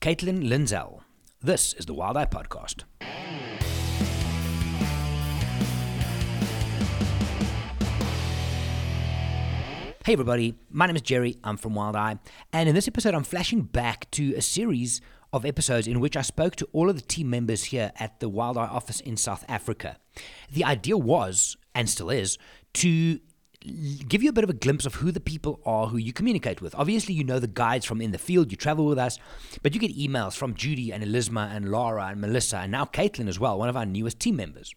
[0.00, 1.00] Caitlin Lindsell.
[1.42, 2.84] This is the Wild Eye Podcast.
[10.02, 11.36] Hey everybody, my name is Gerry.
[11.44, 12.18] I'm from Wild Eye,
[12.50, 15.02] and in this episode, I'm flashing back to a series
[15.34, 18.30] of episodes in which I spoke to all of the team members here at the
[18.30, 19.98] Wild Eye office in South Africa.
[20.50, 22.38] The idea was, and still is,
[22.72, 23.20] to
[23.60, 26.62] give you a bit of a glimpse of who the people are who you communicate
[26.62, 26.74] with.
[26.74, 29.18] Obviously, you know the guides from in the field, you travel with us,
[29.62, 33.28] but you get emails from Judy and Elisma and Laura and Melissa and now Caitlin
[33.28, 34.74] as well, one of our newest team members.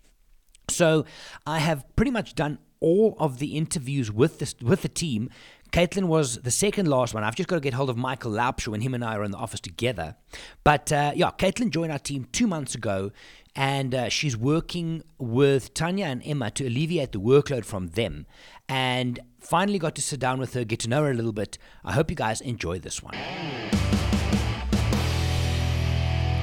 [0.70, 1.06] So
[1.46, 5.30] I have pretty much done all of the interviews with this with the team.
[5.72, 7.23] Caitlin was the second last one.
[7.23, 9.31] I've just got to get hold of Michael Laupshaw when him and I are in
[9.31, 10.16] the office together.
[10.64, 13.12] But uh, yeah, Caitlin joined our team two months ago,
[13.56, 18.26] and uh, she's working with Tanya and Emma to alleviate the workload from them.
[18.68, 21.58] And finally got to sit down with her, get to know her a little bit.
[21.84, 23.14] I hope you guys enjoy this one.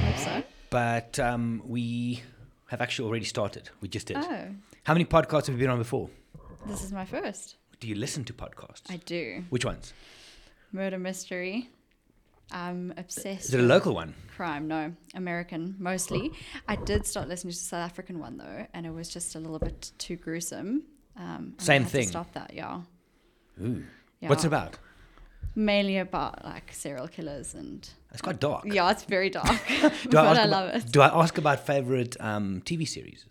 [0.03, 0.43] hope so.
[0.69, 2.21] But um, we
[2.67, 3.69] have actually already started.
[3.81, 4.17] We just did.
[4.17, 4.47] Oh,
[4.83, 6.09] How many podcasts have you been on before?
[6.67, 7.55] this is my first.
[7.79, 8.83] Do you listen to podcasts?
[8.89, 9.43] I do.
[9.49, 9.93] Which ones?
[10.71, 11.69] Murder mystery.
[12.51, 13.45] I'm obsessed.
[13.45, 14.13] Is it a local one?
[14.35, 14.93] Crime, no.
[15.15, 16.31] American, mostly.
[16.67, 19.39] I did start listening to the South African one, though, and it was just a
[19.39, 20.83] little bit too gruesome.
[21.17, 22.07] Um, Same thing.
[22.07, 22.81] stop that, yeah.
[23.61, 23.83] Ooh.
[24.19, 24.29] yeah.
[24.29, 24.77] What's it about?
[25.55, 27.87] Mainly about, like, serial killers and...
[28.11, 28.63] It's quite dark.
[28.65, 29.47] Yeah, it's very dark.
[29.81, 30.91] Do but I, ask I about, love it.
[30.91, 33.25] Do I ask about favorite um, TV series?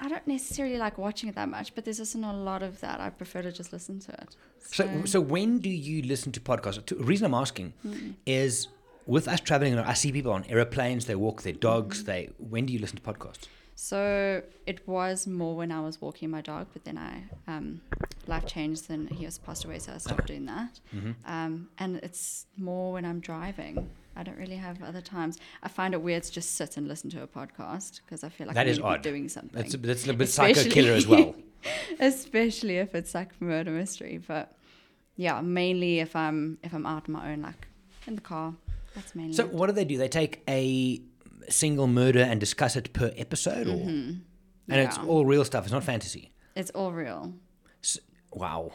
[0.00, 2.80] I don't necessarily like watching it that much, but there's also not a lot of
[2.80, 3.00] that.
[3.00, 4.36] I prefer to just listen to it.
[4.60, 6.84] So, so when do you listen to podcasts?
[6.86, 8.10] The reason I'm asking Hmm.
[8.26, 8.68] is
[9.06, 11.06] with us traveling, I see people on airplanes.
[11.06, 12.00] They walk their dogs.
[12.00, 12.06] Hmm.
[12.06, 12.30] They.
[12.38, 13.46] When do you listen to podcasts?
[13.78, 17.82] So it was more when I was walking my dog, but then I um,
[18.26, 20.80] life changed and he was passed away, so I stopped doing that.
[20.94, 21.12] Mm-hmm.
[21.26, 23.90] Um, and it's more when I'm driving.
[24.16, 25.38] I don't really have other times.
[25.62, 28.46] I find it weird to just sit and listen to a podcast because I feel
[28.46, 29.02] like That I is need to be odd.
[29.02, 29.50] doing something.
[29.60, 31.34] That's a, that's a little bit psycho killer as well.
[32.00, 34.18] especially if it's like murder mystery.
[34.26, 34.52] But
[35.16, 37.68] yeah, mainly if I'm if I'm out on my own, like
[38.06, 38.54] in the car.
[38.94, 39.34] That's mainly.
[39.34, 39.52] So it.
[39.52, 39.98] what do they do?
[39.98, 41.00] They take a
[41.48, 44.22] single murder and discuss it per episode, or and
[44.68, 45.64] it's all real stuff.
[45.64, 46.32] It's not fantasy.
[46.54, 47.34] It's all real.
[47.82, 47.98] S-
[48.32, 48.72] Wow.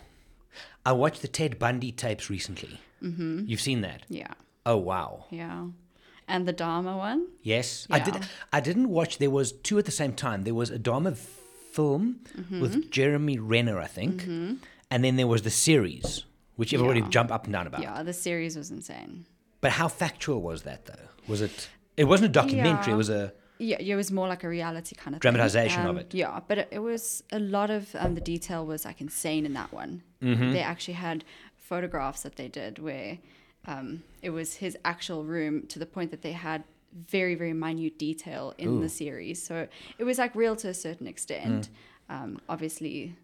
[0.85, 2.79] I watched the Ted Bundy tapes recently.
[3.03, 3.43] Mm-hmm.
[3.45, 4.03] You've seen that?
[4.09, 4.33] Yeah,
[4.65, 5.25] Oh wow.
[5.29, 5.67] yeah.
[6.27, 7.27] And the Dahmer one.
[7.41, 8.15] Yes, I did
[8.53, 9.17] I didn't watch.
[9.17, 10.43] There was two at the same time.
[10.43, 12.61] There was a Dahmer film Mm-hmm.
[12.61, 17.09] with Jeremy Renner, I think, and then there was the series, which everybody Yeah.
[17.09, 17.81] jumped up and down about.
[17.81, 19.25] Yeah, the series was insane.
[19.61, 21.07] But how factual was that, though?
[21.27, 21.69] Was it?
[21.97, 22.87] It wasn't a documentary.
[22.91, 22.93] Yeah.
[22.93, 23.33] It was a.
[23.59, 25.89] Yeah, it was more like a reality kind of Dramatization thing.
[25.89, 26.13] of Um, it.
[26.15, 29.53] Yeah, but it, it was a lot of um, the detail was like insane in
[29.53, 30.01] that one.
[30.21, 30.51] Mm-hmm.
[30.53, 31.23] They actually had
[31.55, 33.19] photographs that they did where
[33.65, 36.63] um, it was his actual room to the point that they had
[36.93, 39.41] very very minute detail in the series.
[39.41, 39.67] So
[39.97, 41.69] it was like real to a certain extent.
[42.09, 42.13] Mm.
[42.15, 43.15] Um, obviously,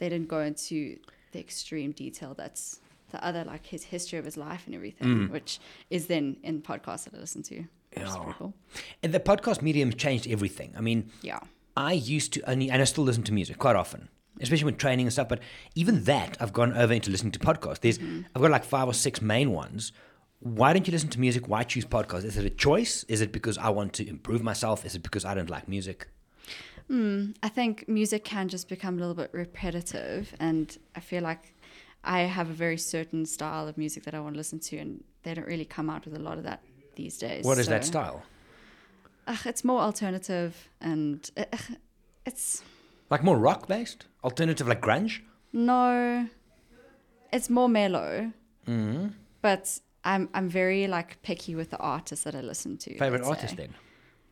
[0.00, 0.98] they didn't go into
[1.32, 2.80] the extreme detail that's
[3.10, 5.30] the other like his history of his life and everything, Mm.
[5.30, 7.64] which is then in podcasts that I listen to.
[7.96, 8.32] Yeah.
[8.38, 8.52] cool.
[9.02, 10.74] And the podcast medium changed everything.
[10.76, 11.40] I mean, Yeah.
[11.76, 14.08] I used to only, and I still listen to music quite often,
[14.40, 15.28] especially when training and stuff.
[15.28, 15.40] But
[15.74, 17.80] even that, I've gone over into listening to podcasts.
[17.80, 17.98] There's,
[18.34, 19.92] I've got like five or six main ones.
[20.40, 21.48] Why don't you listen to music?
[21.48, 22.24] Why choose podcasts?
[22.24, 23.04] Is it a choice?
[23.04, 24.86] Is it because I want to improve myself?
[24.86, 26.08] Is it because I don't like music?
[26.90, 31.54] I think music can just become a little bit repetitive, and I feel like
[32.02, 35.04] I have a very certain style of music that I want to listen to, and
[35.22, 36.62] they don't really come out with a lot of that
[36.94, 37.44] these days.
[37.44, 38.22] What is that style?
[39.26, 41.44] ugh, it's more alternative, and uh,
[42.24, 42.62] it's
[43.10, 45.14] Like more rock based, alternative, like grunge.
[45.52, 46.26] no,
[47.32, 48.32] it's more mellow,
[48.66, 49.06] Mm-hmm.
[49.40, 49.64] but
[50.04, 52.90] I'm I'm very like picky with the artists that I listen to.
[52.98, 53.72] Favorite artist then?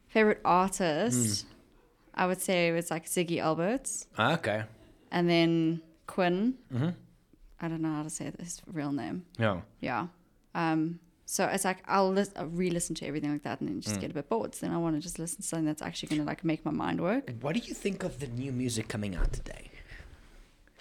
[0.08, 1.46] Favorite artist,
[2.14, 4.06] I would say it's like Ziggy Alberts.
[4.18, 4.60] Ah, okay.
[5.10, 6.54] And then Quinn.
[6.72, 6.90] Mm-hmm.
[7.62, 9.24] I don't know how to say his real name.
[9.38, 9.60] Yeah.
[9.80, 10.02] Yeah.
[10.54, 10.80] Um,
[11.24, 13.84] so it's like I'll, I'll re-listen to everything like that and then Mm.
[13.88, 14.54] just get a bit bored.
[14.54, 16.60] So then I want to just listen to something that's actually going to like make
[16.64, 17.24] my mind work.
[17.40, 19.64] What do you think of the new music coming out today?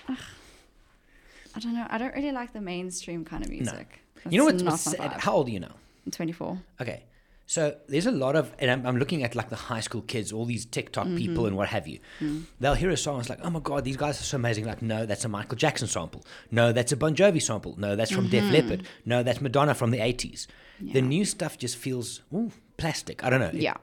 [0.10, 1.88] I don't know.
[1.90, 4.02] I don't really like the mainstream kind of music.
[4.30, 5.14] you know what's, sad?
[5.20, 5.76] How old are you now?
[6.06, 6.60] I'm 24.
[6.82, 7.04] Okay.
[7.48, 10.34] So there's a lot of, and I'm, I'm looking at like the high school kids,
[10.34, 11.16] all these TikTok Mm-hmm.
[11.18, 12.00] people and what have you.
[12.20, 12.44] Mm.
[12.60, 14.66] They'll hear a song, it's like, oh my God, these guys are so amazing.
[14.66, 16.26] Like, no, that's a Michael Jackson sample.
[16.50, 17.76] No, that's a Bon Jovi sample.
[17.78, 18.88] No, that's from Def Leppard.
[19.06, 20.48] No, that's Madonna from the 80s.
[20.82, 21.08] The Mm-hmm.
[21.08, 23.24] New stuff just feels, ooh, plastic.
[23.24, 23.48] I don't know.
[23.48, 23.76] It- Yeah.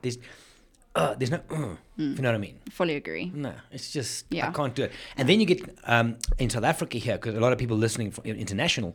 [0.95, 2.59] There's, uh, there's no, uh, if you know what I mean.
[2.71, 3.31] Fully agree.
[3.35, 4.93] No, it's just I can't do it.
[5.17, 8.11] And then you get um, in South Africa here because a lot of people listening
[8.11, 8.95] from international,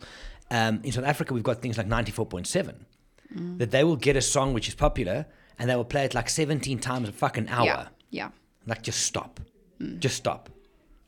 [0.52, 2.74] um, in South Africa, we've got things like 94.7,
[3.36, 3.58] Mm.
[3.58, 5.26] that they will get a song which is popular
[5.60, 7.66] and they will play it like 17 times a fucking hour.
[7.66, 7.88] Yeah.
[8.10, 8.30] Yeah.
[8.66, 9.42] Like, just stop.
[10.00, 10.50] Just stop.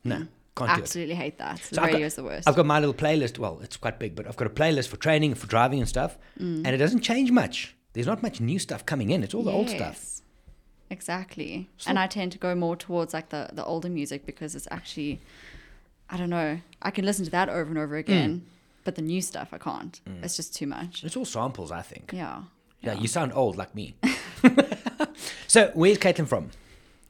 [0.03, 0.83] No, can't do it.
[0.83, 1.61] Absolutely hate that.
[1.69, 2.45] The So radio got- is the worst.
[2.45, 3.39] I've got my little playlist.
[3.39, 6.17] Well, it's quite big, but I've got a playlist for training, for driving and stuff,
[6.39, 6.57] Mm.
[6.65, 7.73] and it doesn't change much.
[7.93, 9.23] There's not much new stuff coming in.
[9.23, 10.18] It's all the old stuff.
[10.89, 11.69] Exactly.
[11.77, 14.67] So- and I tend to go more towards like the, the older music because it's
[14.71, 15.19] actually,
[16.09, 17.99] I don't know, I can listen to that over and over Mm.
[17.99, 18.45] again,
[18.83, 19.99] but the new stuff I can't.
[20.23, 21.03] It's just too much.
[21.03, 22.11] It's all samples, I think.
[22.13, 22.43] Yeah.
[22.81, 23.93] Yeah, you sound old like me.
[25.47, 26.49] so, where's Caitlin from?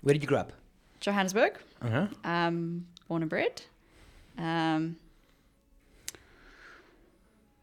[0.02, 0.52] Where did you grow up?
[1.00, 2.08] Johannesburg, Uh huh.
[2.24, 3.62] um, born and bred.
[4.38, 4.98] Um,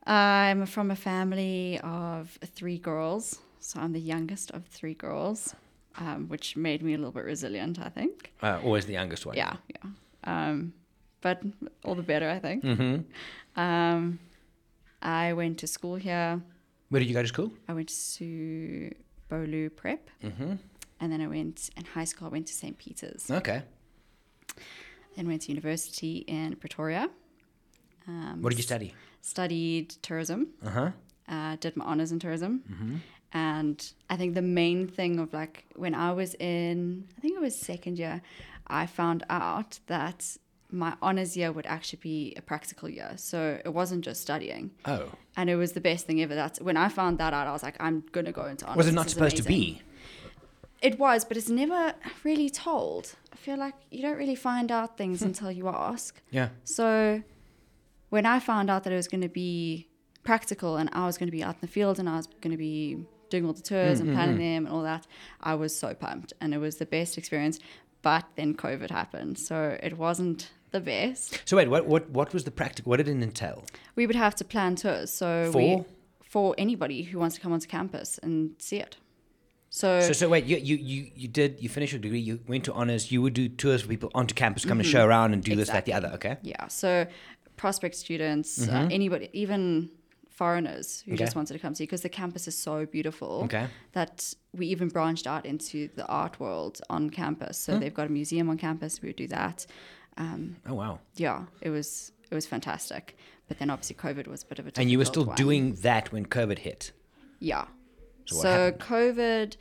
[0.06, 5.54] I'm from a family of three girls, so I'm the youngest of three girls,
[5.98, 8.32] um, which made me a little bit resilient, I think.
[8.42, 9.36] Uh, always the youngest one.
[9.36, 9.90] Yeah, yeah.
[10.24, 10.72] Um,
[11.20, 11.42] but
[11.84, 12.64] all the better, I think.
[12.64, 13.60] Mm-hmm.
[13.60, 14.18] Um,
[15.02, 16.40] I went to school here.
[16.90, 17.50] Where did you go to school?
[17.68, 17.88] I went
[18.18, 18.94] to
[19.30, 20.52] Bolu Prep, Mm-hmm.
[21.00, 22.28] and then I went in high school.
[22.28, 22.76] I went to St.
[22.78, 23.30] Peter's.
[23.30, 23.62] Okay.
[25.16, 27.08] Then went to university in Pretoria.
[28.06, 28.94] Um, What did you study?
[29.22, 30.48] Studied tourism.
[30.64, 30.90] Uh huh.
[31.28, 32.62] Uh, did my honors in tourism.
[32.70, 32.96] Mm-hmm.
[33.32, 37.40] And I think the main thing of like when I was in, I think it
[37.40, 38.22] was second year,
[38.66, 40.36] I found out that
[40.70, 43.12] my honors year would actually be a practical year.
[43.16, 44.70] So it wasn't just studying.
[44.84, 45.04] Oh.
[45.36, 46.34] And it was the best thing ever.
[46.34, 48.76] That's when I found that out, I was like, I'm going to go into honors.
[48.78, 49.82] Was it not supposed to be?
[50.82, 51.94] It was, but it's never
[52.24, 53.14] really told.
[53.32, 55.26] I feel like you don't really find out things Hmm.
[55.26, 56.20] until you ask.
[56.30, 56.48] Yeah.
[56.64, 57.22] So
[58.10, 59.88] when I found out that it was going to be
[60.24, 62.50] practical and I was going to be out in the field and I was going
[62.50, 63.04] to be
[63.36, 65.06] doing all the tours and planning them and all that,
[65.40, 67.58] I was so pumped and it was the best experience.
[68.02, 70.40] But then COVID happened, so it wasn't
[70.70, 71.42] the best.
[71.44, 72.90] So wait, what what what was the practical?
[72.90, 73.58] What did it entail?
[73.98, 75.58] We would have to plan tours, so For?
[75.58, 75.84] we
[76.34, 78.96] for anybody who wants to come onto campus and see it.
[79.70, 82.20] So, So so wait, you you you, you did you finished your degree?
[82.30, 83.02] You went to honors.
[83.12, 85.68] You would do tours for people onto campus, come and show around and do this,
[85.70, 86.04] that, the Mm-hmm.
[86.06, 86.14] Other.
[86.18, 86.36] Okay.
[86.42, 87.06] yeah, so
[87.56, 89.90] prospect students, uh, anybody, even
[90.36, 91.24] foreigners who Okay.
[91.24, 93.66] just wanted to come see because the campus is so beautiful Okay.
[93.92, 97.56] that we even branched out into the art world on campus.
[97.58, 99.00] So they've got a museum on campus.
[99.02, 99.66] We would do that.
[100.18, 100.98] Um, Oh wow.
[101.16, 103.16] yeah, it was it was fantastic.
[103.48, 105.36] But then obviously COVID was a bit of a And you were still one.
[105.36, 106.92] doing that when COVID hit.
[107.40, 107.66] yeah.
[108.26, 108.72] So So.
[108.72, 109.56] COVID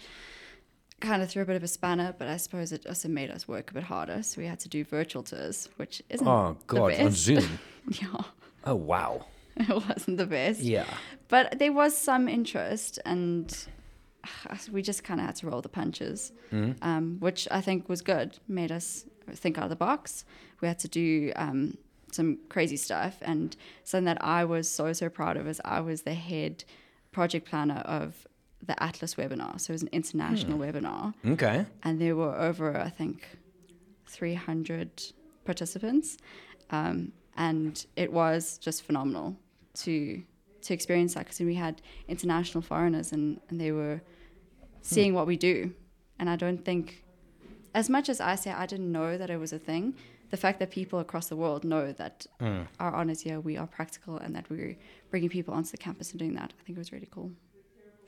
[1.02, 3.48] kind of threw a bit of a spanner, but I suppose it also made us
[3.48, 4.24] work a bit harder.
[4.24, 7.12] So we had to do virtual tours, which isn't Oh god, on.
[7.12, 7.60] Zoom.
[8.02, 8.22] yeah,
[8.64, 9.26] Oh wow.
[9.70, 10.62] it wasn't the best.
[10.62, 10.86] Yeah.
[11.28, 13.56] But there was some interest, and
[14.50, 16.84] uh, we just kind of had to roll the punches, Mm-hmm.
[16.84, 18.38] um, which I think was good.
[18.48, 20.26] Made us think out of the box.
[20.62, 21.78] We had to do um,
[22.12, 26.04] some crazy stuff, and something that I was so so proud of is I was
[26.04, 26.64] the head
[27.12, 28.28] project planner of
[28.66, 29.60] the Atlas webinar.
[29.60, 31.66] So it was an international webinar, Okay.
[31.84, 33.28] and there were over I think
[34.08, 35.04] 300
[35.46, 36.18] participants,
[36.72, 39.36] um, and it was just phenomenal
[39.76, 40.24] to
[40.62, 44.02] to experience that because we had international foreigners and, and they were
[44.82, 45.16] seeing hmm.
[45.18, 45.72] what we do,
[46.18, 47.04] and I don't think,
[47.74, 49.94] as much as I say I didn't know that it was a thing,
[50.32, 52.62] the fact that people across the world know that hmm.
[52.80, 54.76] our honors year we are practical and that we're
[55.12, 57.32] bringing people onto the campus and doing that, I think it was really cool.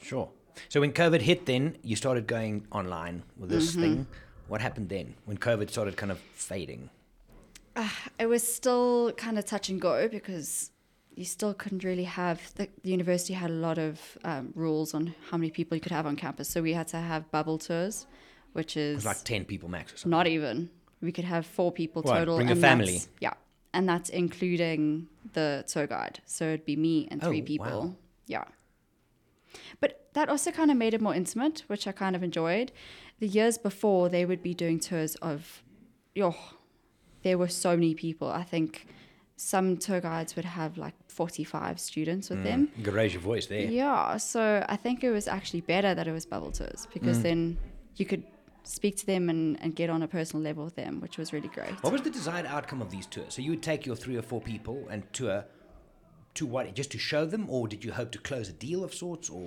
[0.01, 0.29] Sure.
[0.69, 3.81] So when COVID hit, then you started going online with this Mm-hmm.
[3.81, 4.07] thing.
[4.47, 6.89] What happened then when COVID started kind of fading?
[7.75, 10.71] Ah, it was still kind of touch and go because
[11.17, 15.03] you still couldn't really have the, the university had a lot of um, rules on
[15.29, 16.47] how many people you could have on campus.
[16.47, 18.05] So we had to have bubble tours
[18.53, 20.11] which is was like ten people max or something.
[20.17, 20.69] not even.
[21.01, 23.01] We could have four people What, total bring a family?
[23.19, 23.33] yeah.
[23.73, 26.21] And that's including the tour guide.
[26.25, 27.81] So it'd be me and three Oh, people.
[27.89, 27.95] Wow.
[28.25, 28.45] yeah.
[29.79, 32.71] But that also kind of made it more intimate which i kind of enjoyed.
[33.19, 35.63] The years before they would be doing tours of
[36.15, 36.35] yo
[37.23, 38.27] there were so many people.
[38.29, 38.87] I think
[39.35, 43.45] some tour guides would have like 45 students with them You could raise your voice
[43.53, 43.61] there.
[43.81, 44.41] yeah, so
[44.75, 46.93] I think it was actually better that it was bubble tours Mm.
[46.95, 47.39] because then
[47.99, 48.23] you could
[48.77, 51.51] speak to them and, and get on a personal level with them, which was really
[51.57, 51.73] great.
[51.85, 53.31] What was the desired outcome of these tours?
[53.35, 55.37] So you would take your three or four people and tour
[56.35, 56.63] to what?
[56.81, 59.27] Just to show them, or did you hope to close a deal of sorts?
[59.37, 59.45] Or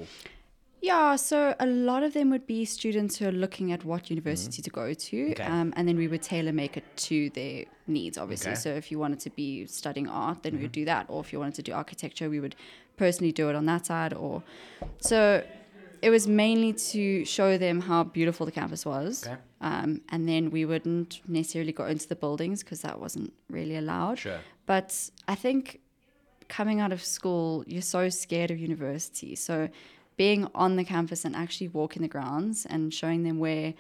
[0.83, 4.63] Yeah, so a lot of them would be students who are looking at what university
[4.63, 5.33] to go to, Mm-hmm.
[5.33, 5.45] Okay.
[5.45, 8.53] um, and then we would tailor make it to their needs, obviously.
[8.53, 8.57] Okay.
[8.59, 8.63] Mm-hmm.
[8.63, 11.33] So if you wanted to be studying art, then we would do that, or if
[11.33, 12.57] you wanted to do architecture, we would
[12.97, 14.15] personally do it on that side.
[14.15, 14.43] Or
[14.99, 15.45] so
[16.03, 19.37] it was mainly to show them how beautiful the campus was, Okay.
[19.61, 24.19] um, and then we wouldn't necessarily go into the buildings because that wasn't really allowed.
[24.19, 24.41] Sure.
[24.65, 25.81] But I think
[26.49, 29.35] coming out of school, you're so scared of university.
[29.37, 29.69] So
[30.23, 33.73] being on the campus and actually walking the grounds and showing them where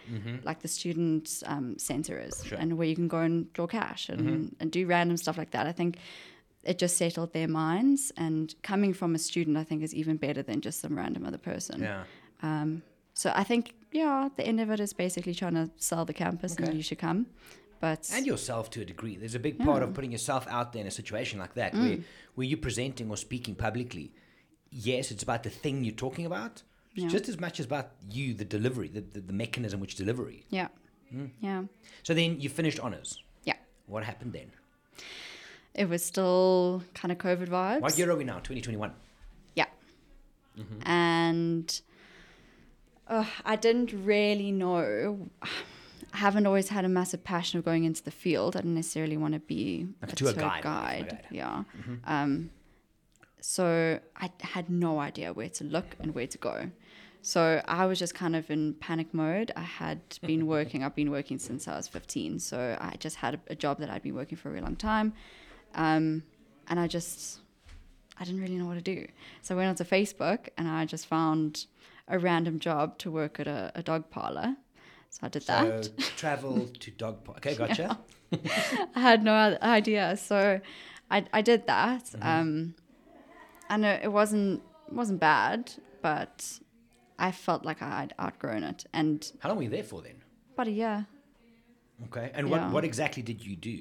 [0.49, 2.49] like the student um, center is Mm-hmm.
[2.49, 2.59] Sure.
[2.61, 4.20] and where you can go and draw cash and,
[4.61, 5.64] and do random stuff like that.
[5.73, 5.92] I think
[6.70, 10.42] it just settled their minds and coming from a student I think is even better
[10.49, 11.76] than just some random other person.
[11.88, 12.02] Yeah.
[12.49, 12.68] Um,
[13.23, 13.62] so I think
[14.00, 16.64] yeah, the end of it is basically trying to sell the campus Okay.
[16.64, 17.20] and you should come.
[17.87, 19.14] But And yourself to a degree.
[19.20, 21.99] There's a big part of putting yourself out there in a situation like that where,
[22.37, 24.06] where you're presenting or speaking publicly.
[24.71, 26.62] Yes, it's about the thing you're talking about,
[26.95, 27.09] Yeah.
[27.09, 30.45] just as much as about you, the delivery, the, the, the mechanism which delivery.
[30.50, 30.69] yeah.
[31.12, 31.31] Mm.
[31.41, 31.65] Yeah.
[32.05, 33.21] So then you finished honors.
[33.43, 33.55] Yeah.
[33.87, 34.53] What happened then?
[35.75, 37.81] It was still kind of COVID vibes.
[37.81, 38.35] What year are we now?
[38.39, 38.93] 2021.
[39.57, 39.67] Yeah.
[40.83, 41.81] And
[43.09, 45.29] uh, I didn't really know.
[45.43, 48.57] I haven't always had a massive passion of going into the field.
[48.57, 51.27] I didn't necessarily want to be Like a tour guide, guide.
[51.31, 51.65] Yeah.
[52.05, 52.50] Um,
[53.40, 56.70] so I had no idea where to look and where to go.
[57.23, 59.52] So I was just kind of in panic mode.
[59.56, 62.38] I had been working, I've been working since I was 15.
[62.38, 64.76] So I just had a, a job that I'd been working for a really long
[64.76, 65.12] time.
[65.75, 66.23] Um,
[66.68, 67.40] and I just,
[68.18, 69.06] I didn't really know what to do.
[69.42, 71.66] So I went onto Facebook and I just found
[72.09, 74.56] a random job to work at a, a dog parlor.
[75.11, 75.85] So I did that.
[75.85, 75.99] So that.
[76.16, 77.38] travel to dog park.
[77.38, 77.99] Okay, gotcha.
[78.94, 80.16] I had no other idea.
[80.16, 80.61] So
[81.11, 82.04] I, I did that.
[82.04, 82.26] Mm-hmm.
[82.26, 82.75] Um,
[83.71, 84.62] and it, it wasn't
[84.93, 85.73] wasn't bad,
[86.03, 86.59] but
[87.19, 88.85] I felt like I'd outgrown it.
[88.93, 90.17] And How long were you there for then?
[90.55, 91.07] about a year,
[92.07, 92.31] Okay.
[92.35, 92.65] And Yeah.
[92.65, 93.79] what, what exactly did you do?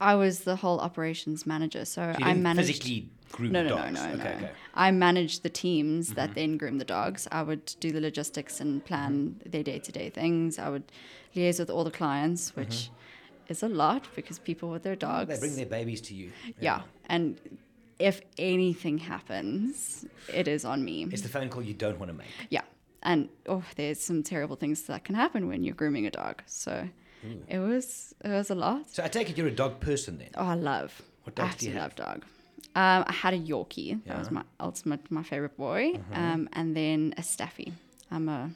[0.00, 1.84] I was the whole operations manager.
[1.84, 2.68] So, So you I managed.
[2.68, 4.00] physically groom No, the no, dogs.
[4.00, 4.30] no, no, okay, no.
[4.36, 4.44] okay.
[4.46, 4.86] Mm-hmm.
[4.86, 7.26] I managed the teams that then groom the dogs.
[7.32, 9.50] I would do the logistics and plan Mm-hmm.
[9.50, 10.58] their day to day things.
[10.58, 10.84] I would
[11.34, 12.90] liaise with all the clients, which
[13.48, 15.22] is a lot because people with their dogs.
[15.30, 15.40] Mm-hmm.
[15.40, 16.32] They bring their babies to you.
[16.60, 16.82] yeah.
[17.06, 17.38] And
[17.98, 21.06] if anything happens, it is on me.
[21.10, 22.28] It's the phone call you don't want to make.
[22.50, 22.62] yeah.
[23.02, 26.42] And oh, there's some terrible things that can happen when you're grooming a dog.
[26.46, 26.88] So
[27.48, 28.88] it was it was a lot.
[28.90, 30.30] So I take it you're a dog person then.
[30.36, 31.02] Oh, I love.
[31.24, 32.24] What I dogs do you love dog.
[32.76, 34.02] Um, I had a Yorkie.
[34.06, 36.00] That was my ultimate, my favorite boy.
[36.12, 37.72] Um, and then a Staffy.
[38.10, 38.50] I'm a,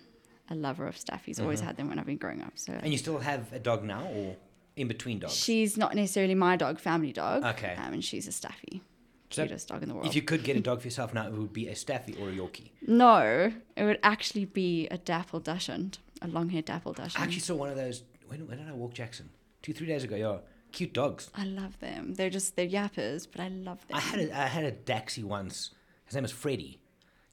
[0.50, 1.40] a lover of Staffies.
[1.40, 2.52] Always had them when I've been growing up.
[2.56, 4.34] So And you still have a dog now or
[4.76, 5.36] in between dogs?
[5.36, 7.44] she's not necessarily my dog, family dog.
[7.44, 7.74] Okay.
[7.76, 8.82] Um, and she's a Staffy.
[9.30, 10.06] Cutest dog in the world.
[10.06, 12.28] If you could get a dog for yourself now, it would be a Staffy or
[12.28, 12.70] a Yorkie.
[12.86, 17.22] no, it would actually be a Dapple Dachshund, a long-haired Dapple Dachshund.
[17.22, 18.02] I actually saw one of those.
[18.26, 19.30] When, when did I walk Jackson?
[19.62, 20.16] Two, three days ago.
[20.16, 20.38] Yeah,
[20.72, 21.30] cute dogs.
[21.34, 22.14] I love them.
[22.14, 23.96] They're just they're yappers, but I love them.
[23.96, 25.70] I had a, I had a Daxi once.
[26.04, 26.80] His name was Freddie,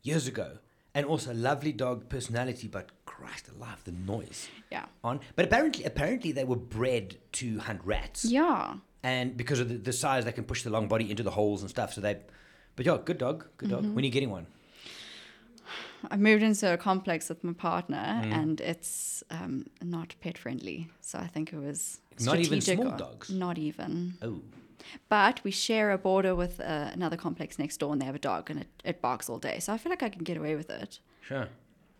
[0.02, 0.58] years ago,
[0.94, 2.68] and also a lovely dog personality.
[2.68, 4.86] But Christ alive, the noise yeah.
[5.04, 5.22] on.
[5.36, 8.76] But apparently, apparently they were bred to hunt rats, Yeah.
[9.14, 11.60] And because of the, the size, they can push the long body into the holes
[11.64, 11.90] and stuff.
[11.94, 12.16] So they,
[12.76, 13.82] but yeah, good dog, good dog.
[13.84, 13.96] Mm-hmm.
[13.96, 14.48] When are you getting one?
[16.12, 18.34] I moved into a complex with my partner, Mm.
[18.40, 20.80] and it's um, not pet friendly.
[21.02, 23.30] So I think it was Not even small dogs?
[23.30, 24.14] Not even.
[24.22, 24.42] Oh,
[25.10, 28.28] But we share a border with uh, another complex next door, and they have a
[28.32, 29.58] dog, and it, it barks all day.
[29.60, 31.48] So I feel like I can get away with it sure.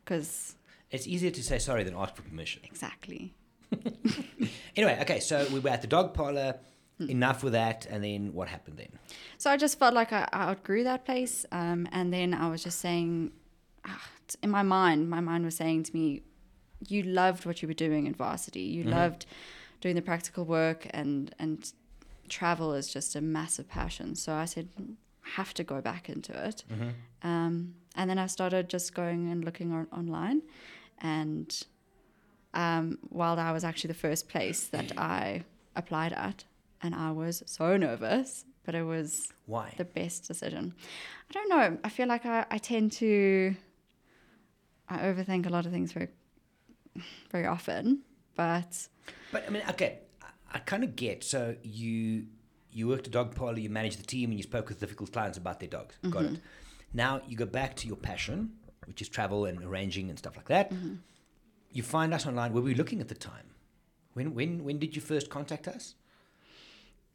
[0.04, 0.56] because
[0.92, 2.62] It's easier to say sorry than ask for permission.
[2.72, 3.34] exactly.
[4.76, 6.56] Anyway, okay, so we were at the dog parlor.
[6.98, 7.10] Hmm.
[7.10, 8.88] Enough with that, and then what happened then?
[9.38, 12.64] So I just felt like I, I outgrew that place, um, and then I was
[12.64, 13.32] just saying,
[13.86, 14.08] ah,
[14.42, 16.22] in my mind, my mind was saying to me,
[16.88, 18.62] "You loved what you were doing in varsity.
[18.62, 19.26] You loved
[19.82, 21.70] doing the practical work, and and
[22.30, 24.70] travel is just a massive passion." So I said,
[25.36, 26.64] "Have to go back into it."
[27.24, 30.44] Um, and then I started just going and looking on, online,
[31.00, 31.62] and
[32.54, 35.44] um, while I was actually the first place that I
[35.76, 36.46] applied at,
[36.86, 39.74] and I was so nervous, but it was Why?
[39.78, 40.74] the best decision.
[41.30, 41.78] I don't know.
[41.84, 43.56] I feel like I, I tend to
[44.88, 46.10] I overthink a lot of things very
[47.32, 48.02] very often,
[48.36, 48.88] but
[49.32, 50.28] But I mean, okay, I,
[50.58, 51.24] I kind of get.
[51.24, 52.28] So you
[52.72, 55.38] you worked a dog parlor, you managed the team, and you spoke with difficult clients
[55.38, 55.96] about their dogs.
[56.10, 56.36] Got Mm-hmm.
[56.36, 56.42] it.
[56.94, 58.38] Now you go back to your passion,
[58.86, 60.72] which is travel and arranging and stuff like that.
[60.72, 60.96] Mm-hmm.
[61.72, 62.54] You find us online.
[62.54, 63.48] Were we looking at the time?
[64.14, 65.96] When when when did you first contact us?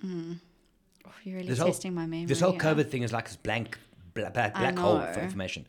[0.04, 2.26] Oh, you're really This whole- testing my memory.
[2.26, 2.60] This whole here.
[2.60, 3.78] COVID thing is like this blank
[4.14, 5.66] bla- black, black hole for information.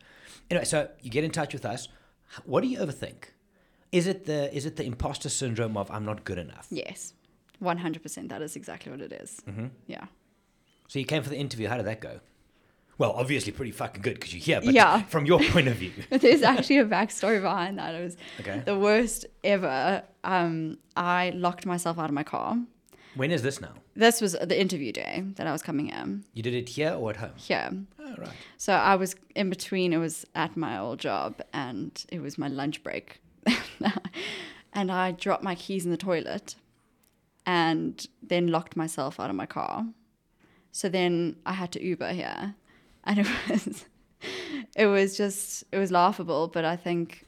[0.50, 1.88] Anyway, so you get in touch with us.
[2.44, 3.24] What do you overthink?
[3.90, 6.66] Is it the is it the imposter syndrome of I'm not good enough?
[6.70, 7.12] Yes,
[7.58, 8.30] one hundred percent.
[8.30, 9.42] That is exactly what it is.
[9.46, 9.66] Mm-hmm.
[9.86, 10.06] Yeah.
[10.88, 11.68] So you came for the interview.
[11.68, 12.20] How did that go?
[12.98, 14.60] Well, obviously pretty fucking good because you're here.
[14.64, 15.02] But Yeah.
[15.04, 17.94] from your point of view, There's actually a backstory behind that.
[17.94, 18.62] It was Okay.
[18.64, 20.02] the worst ever.
[20.24, 22.58] Um, I locked myself out of my car
[23.14, 23.72] When is this now?
[23.94, 27.10] This was the interview day that I was coming in You did it here or
[27.10, 27.32] at home?
[27.36, 27.70] here.
[27.98, 28.30] Oh, right.
[28.56, 29.92] So I was in between.
[29.92, 33.20] It was at my old job, and it was my lunch break,
[34.72, 36.56] and I dropped my keys in the toilet,
[37.44, 39.86] and then locked myself out of my car.
[40.70, 42.54] So then I had to Uber here,
[43.04, 43.84] and it was,
[44.76, 47.26] it was just it was laughable, but I think.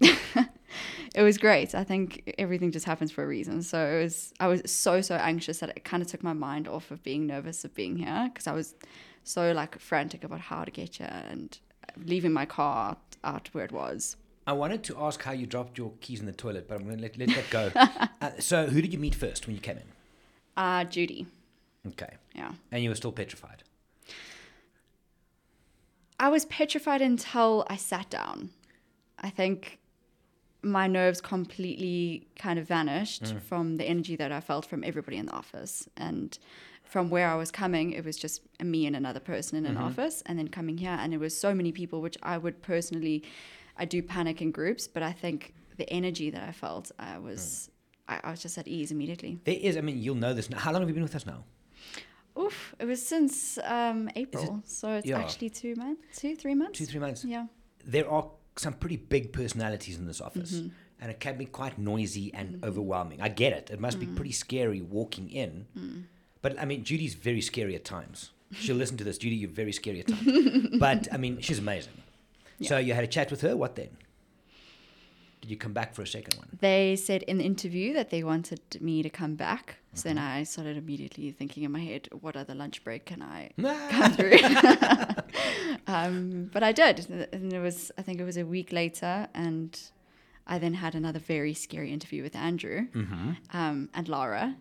[1.16, 1.74] it was great.
[1.74, 3.62] I think everything just happens for a reason.
[3.62, 4.34] So it was.
[4.38, 7.26] I was so so anxious that it kind of took my mind off of being
[7.26, 8.74] nervous of being here because I was
[9.24, 11.58] so like frantic about how to get here and
[12.04, 14.16] leaving my car out, where it was.
[14.46, 16.98] I wanted to ask how you dropped your keys in the toilet, but I'm going
[16.98, 17.70] to let, let that go.
[18.20, 19.82] uh, so, who did you meet first when you came in?
[20.54, 21.26] Uh, Judy.
[21.88, 22.14] Okay.
[22.34, 22.52] Yeah.
[22.70, 23.64] And you were still petrified.
[26.20, 28.50] I was petrified until I sat down.
[29.18, 29.78] I think
[30.66, 33.40] my nerves completely kind of vanished mm.
[33.40, 35.88] from the energy that I felt from everybody in the office.
[35.96, 36.36] And
[36.82, 39.84] from where I was coming, it was just me and another person in an mm-hmm.
[39.84, 40.22] office.
[40.26, 43.22] And then coming here, and it was so many people, which I would personally,
[43.76, 47.70] I do panic in groups, but I think the energy that I felt, I was,
[48.08, 48.14] mm.
[48.14, 49.38] I, I was just at ease immediately.
[49.44, 50.58] There is, I mean, you'll know this now.
[50.58, 51.44] How long have you been with us now?
[52.38, 54.62] Oof, it was since um, April.
[54.66, 55.20] so it's Yeah.
[55.20, 56.78] actually two months, two, three months.
[56.78, 57.24] Two, three months.
[57.24, 57.46] Yeah.
[57.84, 60.68] There are some pretty big personalities in this office, Mm-hmm.
[61.00, 63.20] and it can be quite noisy and overwhelming.
[63.20, 63.70] I get it.
[63.70, 64.00] It must Mm.
[64.00, 65.66] be pretty scary walking in.
[66.42, 68.30] But I mean, Judy's very scary at times.
[68.52, 69.18] She'll listen to this.
[69.18, 70.68] Judy, you're very scary at times.
[70.78, 71.92] but I mean, she's amazing.
[72.62, 73.56] So you had a chat with her.
[73.56, 73.90] What then?
[75.46, 76.58] Did you come back for a second one?
[76.58, 79.76] They said in the interview that they wanted me to come back.
[79.94, 83.52] So then I started immediately thinking in my head, what other lunch break can I
[83.90, 84.38] come through?
[85.86, 87.08] um, but I did.
[87.32, 89.28] And it was, I think it was a week later.
[89.34, 89.80] And
[90.48, 92.88] I then had another very scary interview with Andrew
[93.52, 94.56] um, and Laura.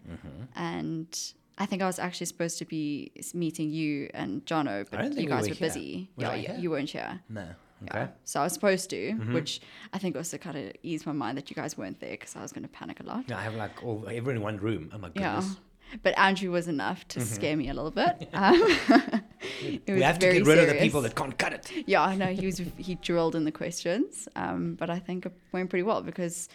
[0.56, 5.28] And I think I was actually supposed to be meeting you and Jono, but you
[5.28, 6.10] guys were were busy.
[6.16, 7.22] Was yeah, you weren't here.
[7.28, 7.48] No.
[7.84, 8.04] Yeah.
[8.04, 8.12] Okay.
[8.24, 9.62] So I was supposed to, which
[9.94, 12.42] I think also kind of eased my mind that you guys weren't there because I
[12.42, 13.26] was going to panic a lot.
[13.28, 14.90] Yeah, I have like all everyone in one room.
[14.94, 15.48] Oh my goodness.
[15.48, 15.98] Yeah.
[16.02, 18.30] But Andrew was enough to scare me a little bit.
[18.34, 19.22] Um,
[19.62, 21.72] it We have to get rid of the people that can't cut it.
[21.86, 25.34] Yeah, I know he was he drilled in the questions, um, but I think it
[25.52, 26.50] went pretty well because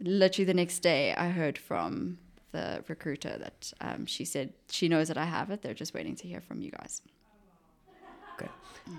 [0.00, 2.18] literally the next day I heard from
[2.50, 5.62] the recruiter that um, she said she knows that I have it.
[5.62, 7.00] They're just waiting to hear from you guys.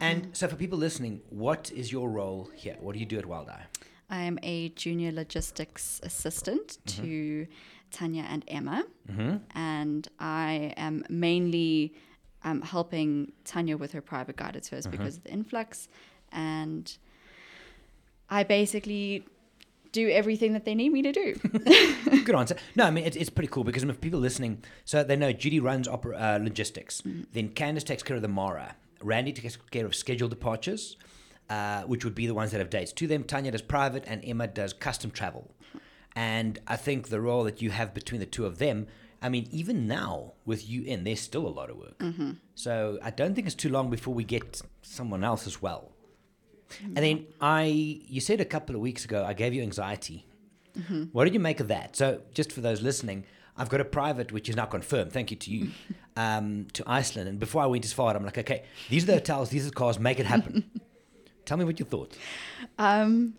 [0.01, 2.75] And so, for people listening, what is your role here?
[2.79, 3.65] What do you do at Wild Eye?
[4.09, 7.03] I am a junior logistics assistant Mm-hmm.
[7.03, 7.47] to
[7.91, 8.85] Tanya and Emma,
[9.55, 11.93] and I am mainly
[12.43, 14.91] um, helping Tanya with her private guided tours Mm-hmm.
[14.97, 15.87] because of the influx,
[16.31, 16.97] and
[18.29, 19.25] I basically
[19.93, 21.33] do everything that they need me to do.
[22.25, 22.57] Good answer.
[22.75, 25.59] No, I mean it's, it's pretty cool because if people listening, so they know Judy
[25.61, 27.01] runs opera, uh, logistics.
[27.33, 28.75] Then Candace takes care of the Mara.
[29.01, 30.97] Randy takes care of scheduled departures,
[31.49, 33.23] uh, which would be the ones that have dates to them.
[33.23, 35.51] Tanya does private, and Emma does custom travel.
[36.15, 38.87] And I think the role that you have between the two of them,
[39.21, 41.99] I mean, even now with you in, there's still a lot of work.
[41.99, 42.31] Mm-hmm.
[42.55, 45.91] So I don't think it's too long before we get someone else as well.
[46.71, 46.85] Mm-hmm.
[46.87, 50.25] And then I, you said a couple of weeks ago, I gave you anxiety.
[50.77, 51.03] Mm-hmm.
[51.11, 51.95] What did you make of that?
[51.95, 53.25] So, just for those listening,
[53.57, 55.11] I've got a private, which is now confirmed.
[55.11, 55.69] Thank you to you,
[56.15, 57.27] um, to Iceland.
[57.29, 59.69] And before I went as far, I'm like, okay, these are the hotels, these are
[59.69, 60.69] the cars, make it happen.
[61.45, 62.15] Tell me what you thought.
[62.77, 63.33] Um,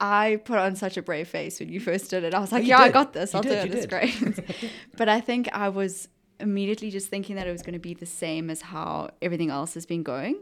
[0.00, 2.34] I put on such a brave face when you first did it.
[2.34, 3.32] I was like, you yeah, I got this.
[3.32, 3.84] You I'll did, do it.
[3.84, 4.70] It's great.
[4.96, 6.08] but I think I was
[6.40, 9.74] immediately just thinking that it was going to be the same as how everything else
[9.74, 10.36] has been going.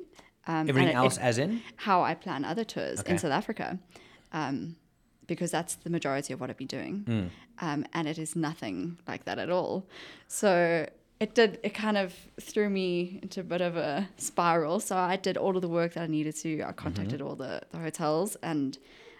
[0.46, 1.62] Um, Everything it- else, it- as in?
[1.76, 3.12] how I plan other tours Okay.
[3.12, 3.78] in South Africa,
[4.32, 4.76] um,
[5.34, 7.26] because that's the majority of what I've been doing, Hmm.
[7.66, 8.76] um, and it is nothing
[9.10, 9.74] like that at all.
[10.28, 10.50] So
[11.24, 11.50] it did.
[11.62, 12.08] It kind of
[12.40, 14.80] threw me into a bit of a spiral.
[14.80, 16.48] So I did all of the work that I needed to.
[16.58, 16.68] Mm-hmm.
[16.70, 18.78] I contacted all the, the hotels, and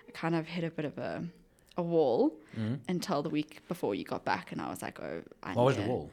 [0.09, 1.13] I kind of hit a bit of a
[1.77, 2.21] a wall
[2.89, 5.59] until the week before you got back, and I was like, oh, I Mm-hmm.
[5.59, 6.11] What was the wall?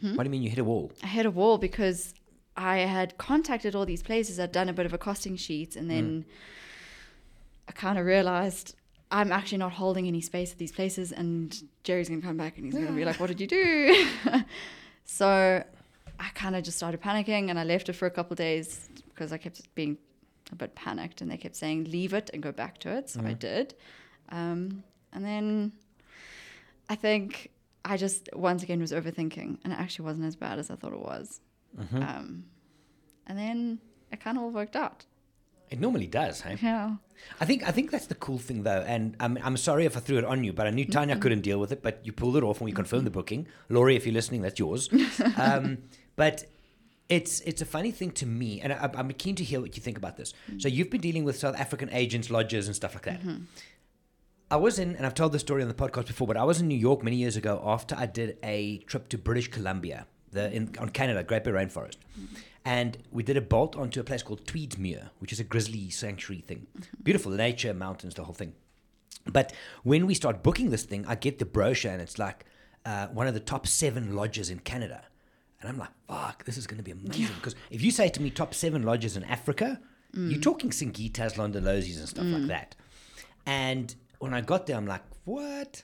[0.00, 0.14] Hmm?
[0.16, 0.90] What do you mean you hit a wall?
[1.02, 2.14] I hit a wall because
[2.56, 4.38] I had contacted all these places.
[4.40, 6.24] I'd done a bit of a costing sheet, and then
[7.68, 8.74] I kind of realized
[9.10, 12.66] I'm actually not holding any space at these places, and Gerry's gonna come back and
[12.66, 14.06] he's gonna be like, "What did you do?"
[15.04, 15.64] so
[16.20, 18.88] I kind of just started panicking, and I left it for a couple of days
[19.08, 19.96] because I kept being
[20.52, 23.20] a bit panicked, and they kept saying, "Leave it and go back to it." So
[23.20, 23.74] I did,
[24.30, 25.72] um, and then
[26.90, 27.50] I think
[27.84, 30.92] I just once again was overthinking, and it actually wasn't as bad as I thought
[30.92, 31.40] it was.
[32.02, 32.44] Um,
[33.26, 33.78] and then
[34.12, 35.06] it kind of all worked out.
[35.70, 36.56] It normally does, hey?
[36.62, 36.96] Yeah.
[37.40, 40.00] I think I think that's the cool thing though, and I'm I'm sorry if I
[40.00, 42.36] threw it on you, but I knew Tanya couldn't deal with it, but you pulled
[42.36, 43.46] it off and we confirmed the booking.
[43.68, 44.88] Laurie, if you're listening, that's yours.
[45.36, 45.78] um,
[46.16, 46.44] but
[47.08, 49.82] it's it's a funny thing to me, and I, I'm keen to hear what you
[49.82, 50.32] think about this.
[50.50, 50.62] Mm.
[50.62, 53.20] So you've been dealing with South African agents, lodges, and stuff like that.
[53.20, 53.44] Mm-hmm.
[54.50, 56.60] I was in, and I've told this story on the podcast before, but I was
[56.60, 60.52] in New York many years ago after I did a trip to British Columbia, the
[60.52, 62.36] in on Canada, Great Bear Rainforest, mm-hmm.
[62.64, 66.42] And we did a bolt onto a place called Tweedsmuir, which is a grizzly sanctuary
[66.46, 66.66] thing.
[66.76, 67.02] Mm-hmm.
[67.02, 68.54] Beautiful nature, mountains, the whole thing.
[69.26, 72.44] But when we start booking this thing, I get the brochure, and it's like
[72.84, 75.02] uh, one of the top seven lodges in Canada,
[75.60, 78.22] and I'm like, "Fuck, this is going to be amazing!" Because if you say to
[78.22, 79.80] me top seven lodges in Africa,
[80.14, 80.42] you're mm.
[80.42, 82.48] talking Singitas, Londolozi's, and stuff like mm.
[82.48, 82.74] that.
[83.44, 85.82] And when I got there, I'm like, what?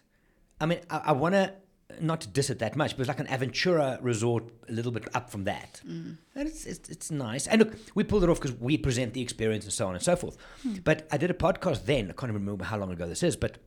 [0.60, 1.52] I mean, I, I want to
[2.00, 5.08] not to diss it that much, but it's like an Aventura resort, a little bit
[5.14, 6.16] up from that, mm.
[6.34, 7.46] and it's, it's it's nice.
[7.46, 10.02] And look, we pulled it off because we present the experience and so on and
[10.02, 10.36] so forth.
[10.62, 10.74] Hmm.
[10.84, 12.10] But I did a podcast then.
[12.10, 13.58] I can't even remember how long ago this is, but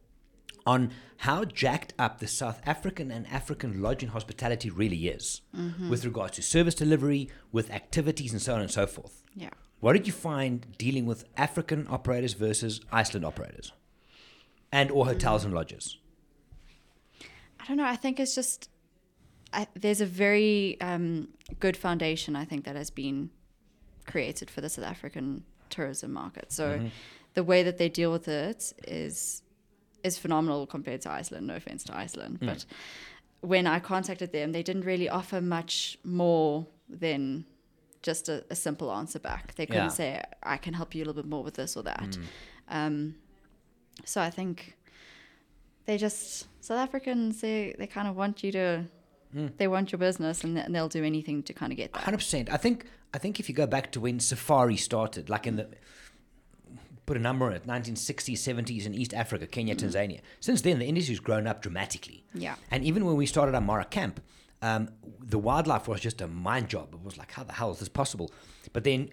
[0.65, 5.89] on how jacked up the South African and African lodging hospitality really is, mm-hmm.
[5.89, 9.23] with regards to service delivery, with activities, and so on and so forth.
[9.33, 9.49] Yeah.
[9.79, 13.71] What did you find dealing with African operators versus Iceland operators,
[14.71, 15.97] and or hotels and lodges?
[17.67, 17.85] I don't know.
[17.85, 18.69] I think it's just
[19.51, 22.35] I, there's a very um, good foundation.
[22.35, 23.29] I think that has been
[24.05, 26.51] created for the South African tourism market.
[26.51, 26.89] So
[27.33, 29.43] the way that they deal with it is
[30.03, 31.47] is phenomenal compared to Iceland.
[31.47, 32.65] No offense to Iceland, but
[33.41, 37.45] when I contacted them, they didn't really offer much more than
[38.01, 39.55] just a, a simple answer back.
[39.55, 39.89] They couldn't Yeah.
[39.89, 42.17] say, "I can help you a little bit more with this or that."
[42.69, 43.15] Um,
[44.05, 44.77] so I think
[45.85, 48.83] they just South Africans they they kind of want you to
[49.31, 49.47] hmm.
[49.55, 52.03] they want your business and, and they'll do anything to kind of get that.
[52.03, 52.51] Hundred percent.
[52.51, 55.69] I think I think if you go back to when Safari started, like in the
[57.05, 59.87] put a number on it, 1960s, 70s in East Africa, Kenya, mm-hmm.
[59.87, 60.19] Tanzania.
[60.41, 62.25] Since then, the industry's grown up dramatically.
[62.33, 62.55] Yeah.
[62.69, 64.19] And even when we started our Mara camp,
[64.61, 64.89] um,
[65.21, 66.93] the wildlife was just a mind job.
[66.93, 68.29] It was like, how the hell is this possible?
[68.73, 69.11] But then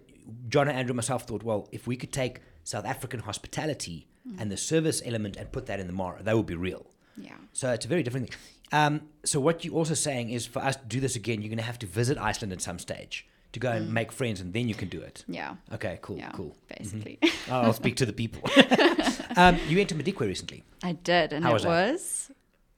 [0.49, 4.40] John and Andrew and myself thought, well, if we could take South African hospitality mm.
[4.40, 6.90] and the service element and put that in the Mara, that would be real.
[7.16, 7.33] Yeah.
[7.53, 8.38] So it's a very different thing.
[8.72, 11.59] Um, so what you're also saying is for us to do this again, you're going
[11.59, 14.68] to have to visit Iceland at some stage to go and make friends, and then
[14.68, 15.24] you can do it.
[15.29, 15.55] Yeah.
[15.72, 16.33] Okay, cool, Yeah.
[16.33, 16.57] cool.
[16.77, 17.18] Basically.
[17.48, 18.42] Oh, I'll speak to the people.
[19.37, 20.64] um, you went to Madikwe recently.
[20.83, 22.31] I did, and How it was was,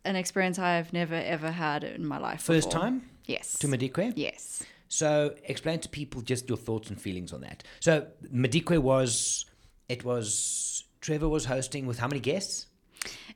[0.05, 2.43] an experience I've never ever had in my life.
[2.43, 2.83] First before.
[2.83, 3.59] time Yes.
[3.61, 4.13] to Madikwe?
[4.17, 4.63] Yes.
[4.89, 7.63] So explain to people just your thoughts and feelings on that.
[7.81, 9.47] So Madikwe was,
[9.89, 12.67] it was, Trevor was hosting with how many guests?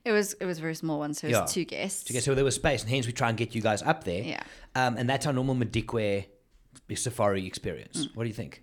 [0.04, 1.44] It was it was a very small one, so it was Yeah.
[1.46, 2.10] two guests.
[2.10, 4.22] Okay, so there was space, and hence we try and get you guys up there.
[4.22, 4.42] Yeah.
[4.74, 6.26] Um, and that's our normal Madikwe
[6.94, 8.06] safari experience.
[8.06, 8.16] Mm.
[8.16, 8.62] What do you think?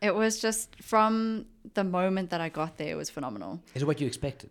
[0.00, 3.60] It was just from the moment that I got there, it was phenomenal.
[3.74, 4.50] Is it what you expected?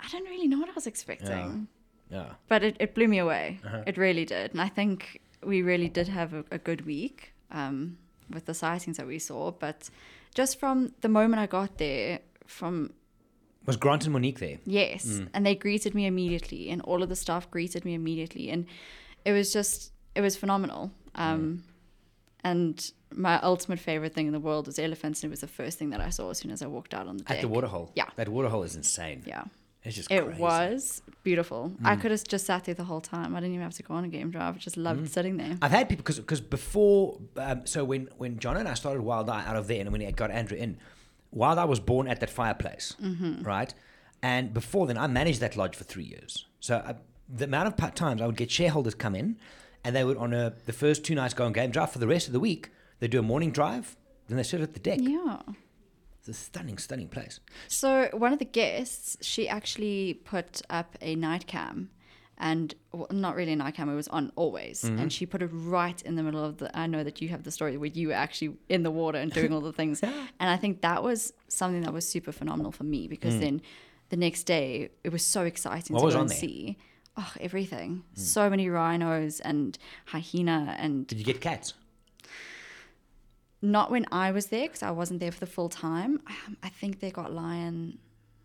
[0.00, 1.68] I didn't really know what I was expecting.
[2.10, 2.34] Yeah.
[2.48, 3.58] but it, it blew me away.
[3.64, 3.84] Uh-huh.
[3.86, 4.52] It really did.
[4.52, 7.96] And I think we really did have a, a good week um,
[8.28, 9.50] with the sightings that we saw.
[9.50, 9.88] But
[10.34, 12.92] just from the moment I got there, from
[13.66, 14.58] Was Grant and Monique there?
[14.64, 15.28] yes, Mm.
[15.34, 18.50] and they greeted me immediately, and all of the staff greeted me immediately.
[18.50, 18.66] And
[19.24, 20.90] it was just, it was phenomenal.
[21.14, 21.62] Um,
[22.44, 25.78] And my ultimate favorite thing in the world was elephants, and it was the first
[25.78, 27.36] thing that I saw as soon as I walked out on the deck.
[27.36, 27.92] At the waterhole.
[27.94, 28.06] Yeah.
[28.16, 29.22] That waterhole is insane.
[29.26, 29.44] Yeah.
[29.84, 30.40] It's just It crazy.
[30.40, 31.72] was beautiful.
[31.84, 32.00] I Mm.
[32.00, 33.36] could have just sat there the whole time.
[33.36, 34.56] I didn't even have to go on a game drive.
[34.56, 35.08] I just loved Mm.
[35.08, 35.56] sitting there.
[35.62, 39.28] I've had people because because before um, so when when John and I started Wild
[39.28, 40.78] Eye out of there and when he got Andrew in,
[41.32, 43.42] Wild I was born at that fireplace, Mm-hmm.
[43.42, 43.74] right?
[44.22, 46.46] And before then, I managed that lodge for three years.
[46.60, 46.94] So I,
[47.28, 49.36] the amount of times I would get shareholders come in,
[49.82, 51.90] and they would on a the first two nights go on game drive.
[51.90, 53.96] For the rest of the week, they do a morning drive,
[54.28, 54.98] then they sit at the deck.
[55.02, 55.38] Yeah.
[56.20, 57.40] It's a stunning, stunning place.
[57.66, 61.90] So one of the guests, she actually put up a night cam,
[62.38, 63.88] and well, not really a night cam.
[63.88, 64.98] It was on always, Mm-hmm.
[64.98, 66.76] and she put it right in the middle of the.
[66.76, 69.32] I know that you have the story where you were actually in the water and
[69.32, 72.84] doing all the things, and I think that was something that was super phenomenal for
[72.84, 73.60] me because then
[74.08, 76.00] the next day it was so exciting Mm.
[76.00, 76.36] What to was go on and there?
[76.38, 76.40] Mm.
[76.40, 76.78] see.
[77.16, 78.04] Oh, everything!
[78.14, 81.74] So many rhinos and hyena and Did you get cats?
[83.60, 86.20] not when I was there because I wasn't there for the full time.
[86.26, 87.98] Um, I think they got lion.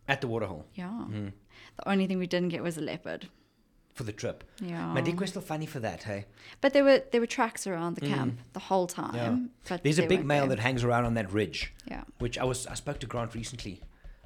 [0.08, 0.90] At the waterhole Yeah.
[0.90, 1.28] Mm-hmm.
[1.78, 3.28] The only thing we didn't get was a leopard.
[3.98, 4.44] For the trip.
[4.62, 4.86] Yeah.
[4.94, 6.26] My dick was still funny for that, hey?
[6.62, 9.14] But there were there were tracks around the camp the whole time.
[9.14, 9.50] Mm.
[9.70, 9.78] Yeah.
[9.84, 10.56] There's a big male there.
[10.56, 11.74] that hangs around on that ridge.
[11.86, 12.04] Yeah.
[12.20, 13.82] which I was I spoke to Grant recently.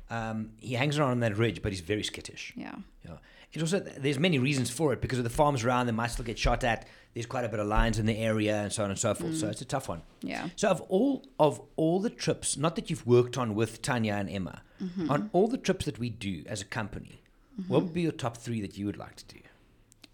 [0.09, 2.53] Um, he hangs around on that ridge, but he's very skittish.
[2.55, 2.75] Yeah.
[3.05, 3.17] Yeah.
[3.53, 5.85] It's also there's many reasons for it because of the farms around.
[5.87, 6.87] They might still get shot at.
[7.13, 9.35] There's quite a bit of lions in the area and so on and so forth.
[9.37, 10.01] So it's a tough one.
[10.21, 10.47] Yeah.
[10.55, 14.29] So of all of all the trips, not that you've worked on with Tanya and
[14.29, 14.61] Emma,
[15.09, 17.21] on all the trips that we do as a company,
[17.67, 19.39] what would be your top three that you would like to do?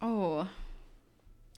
[0.01, 0.47] Oh,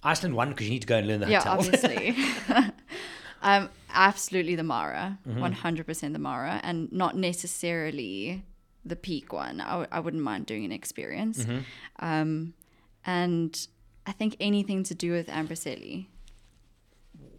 [0.03, 1.59] Iceland one because you need to go and learn the yeah, hotel.
[1.59, 2.15] obviously.
[3.41, 5.39] um, absolutely the Mara, Mm-hmm.
[5.39, 8.43] one hundred percent the Mara, and not necessarily
[8.85, 9.59] the peak one.
[9.61, 11.59] I w- I wouldn't mind doing an experience, Mm-hmm.
[12.05, 12.53] um,
[13.05, 13.67] and
[14.05, 16.07] I think anything to do with Amboseli.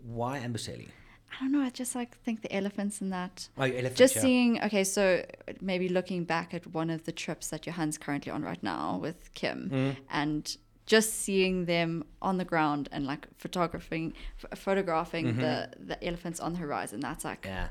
[0.05, 0.89] Why Amboseli?
[1.33, 1.61] I don't know.
[1.61, 3.49] I just like think the elephants in that.
[3.57, 3.97] Oh, elephants.
[3.99, 4.23] Just yeah.
[4.23, 5.25] seeing, okay, so
[5.61, 9.33] maybe looking back at one of the trips that Johan's currently on right now with
[9.35, 9.97] Kim, Mm.
[10.11, 10.57] and
[10.95, 11.91] just seeing them
[12.29, 14.07] on the ground and like photographing,
[14.43, 15.55] f- photographing the
[15.91, 16.99] the elephants on the horizon.
[17.09, 17.55] That's like Mm-hmm.
[17.57, 17.69] Yeah,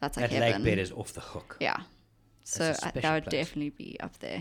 [0.00, 0.64] that's like that lake heaven.
[0.64, 1.50] bed is off the hook.
[1.60, 1.78] yeah.
[2.44, 3.38] So I, special that would place.
[3.40, 4.40] definitely be up there.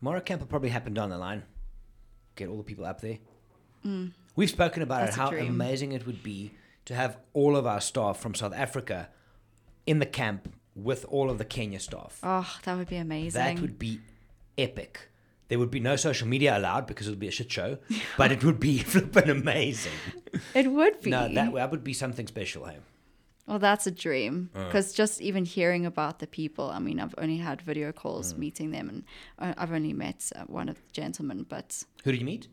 [0.00, 1.42] Mara Camp will probably happen down the line.
[2.36, 3.18] Get all the people up there.
[4.36, 5.04] We've spoken about Mm.
[5.06, 5.48] That's it, how dream.
[5.48, 6.52] amazing it would be
[6.86, 9.08] to have all of our staff from South Africa
[9.86, 10.40] in the camp
[10.74, 12.18] with all of the Kenya staff.
[12.22, 13.40] Oh, that would be amazing.
[13.40, 14.00] That would be
[14.58, 15.10] epic.
[15.48, 17.78] There would be no social media allowed because it would be a shit show,
[18.16, 19.92] but it would be flipping amazing.
[20.54, 21.10] it would be.
[21.10, 22.78] No, that, that would be something special, hey?
[23.46, 24.64] Well, that's a dream Uh.
[24.64, 26.70] because just even hearing about the people.
[26.70, 28.38] I mean, I've only had video calls Mm.
[28.38, 29.04] meeting them, and
[29.38, 31.44] uh, I've only met uh, one of the gentlemen.
[31.46, 32.48] But Who did you meet?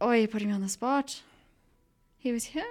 [0.00, 1.22] oh, you're putting me on the spot.
[2.18, 2.64] He was here.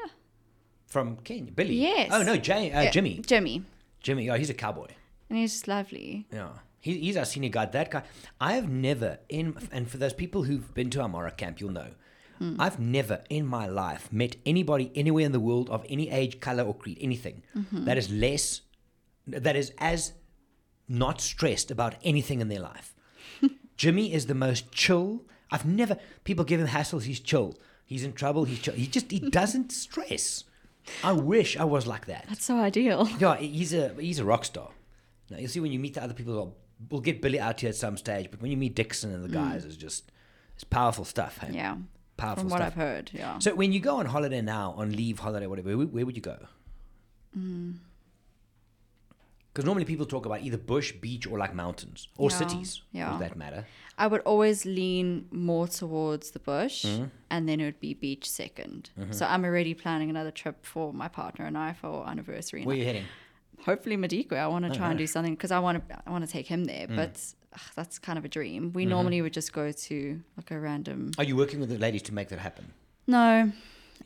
[0.86, 1.52] From Kenya.
[1.52, 1.76] Billy?
[1.76, 2.10] Yes.
[2.14, 3.22] Oh, no, Jay, uh, Jimmy.
[3.26, 3.64] Jimmy,
[4.02, 4.88] Jimmy, oh, he's a cowboy.
[5.30, 6.28] and he's just lovely.
[6.32, 6.50] Yeah.
[6.82, 7.72] He, he's our senior guide.
[7.72, 8.04] That guy.
[8.40, 11.92] I have never, in and for those people who've been to Amara camp, you'll know.
[12.40, 12.56] Hmm.
[12.60, 16.64] I've never in my life met anybody anywhere in the world of any age, color,
[16.64, 17.86] or creed, anything mm-hmm.
[17.86, 18.62] that is less,
[19.28, 20.14] that is as
[20.90, 22.96] not stressed about anything in their life.
[23.78, 25.24] Jimmy is the most chill.
[25.52, 27.56] I've never, people give him hassles, he's chill.
[27.86, 28.74] He's in trouble, he's chill.
[28.74, 30.46] He just, he doesn't stress.
[31.04, 32.26] I wish I was like that.
[32.28, 33.08] That's so ideal.
[33.20, 34.72] Yeah, he's a he's a rock star.
[35.30, 36.58] Now you'll see when you meet the other people.
[36.90, 39.30] We'll, get Billy out here at some stage, but when you meet Dixon and the
[39.30, 40.12] guys, it's just
[40.56, 41.38] it's powerful stuff.
[41.38, 41.48] Hey?
[41.50, 41.56] Mm.
[41.56, 41.76] Yeah,
[42.18, 42.38] powerful stuff.
[42.44, 42.68] from what stuff.
[42.68, 43.12] I've heard.
[43.14, 43.40] Yeah.
[43.40, 46.22] So when you go on holiday now, on leave, holiday, whatever, where, where would you
[46.22, 46.38] go?
[47.38, 47.76] Mm.
[49.54, 52.82] Because normally people talk about either bush, beach, or like mountains or Yeah, cities.
[52.94, 53.10] yeah.
[53.12, 53.66] Does that matter?
[53.98, 57.06] I would always lean more towards the bush, Mm-hmm.
[57.30, 61.10] and then it would be beach 2nd So I'm already planning another trip for my
[61.10, 62.64] partner and I for our anniversary.
[62.64, 63.04] Where are you heading?
[63.66, 64.38] Hopefully Madikwe.
[64.38, 64.98] I want to try and Uh-huh.
[65.06, 66.02] do something because I want to.
[66.08, 66.96] I want to take him there, Mm.
[66.96, 67.20] but
[67.54, 68.66] ugh, that's kind of a dream.
[68.68, 68.74] Mm-hmm.
[68.78, 71.12] We normally would just go to like a random.
[71.18, 72.74] Are you working with the ladies to make that happen?
[73.08, 73.52] No,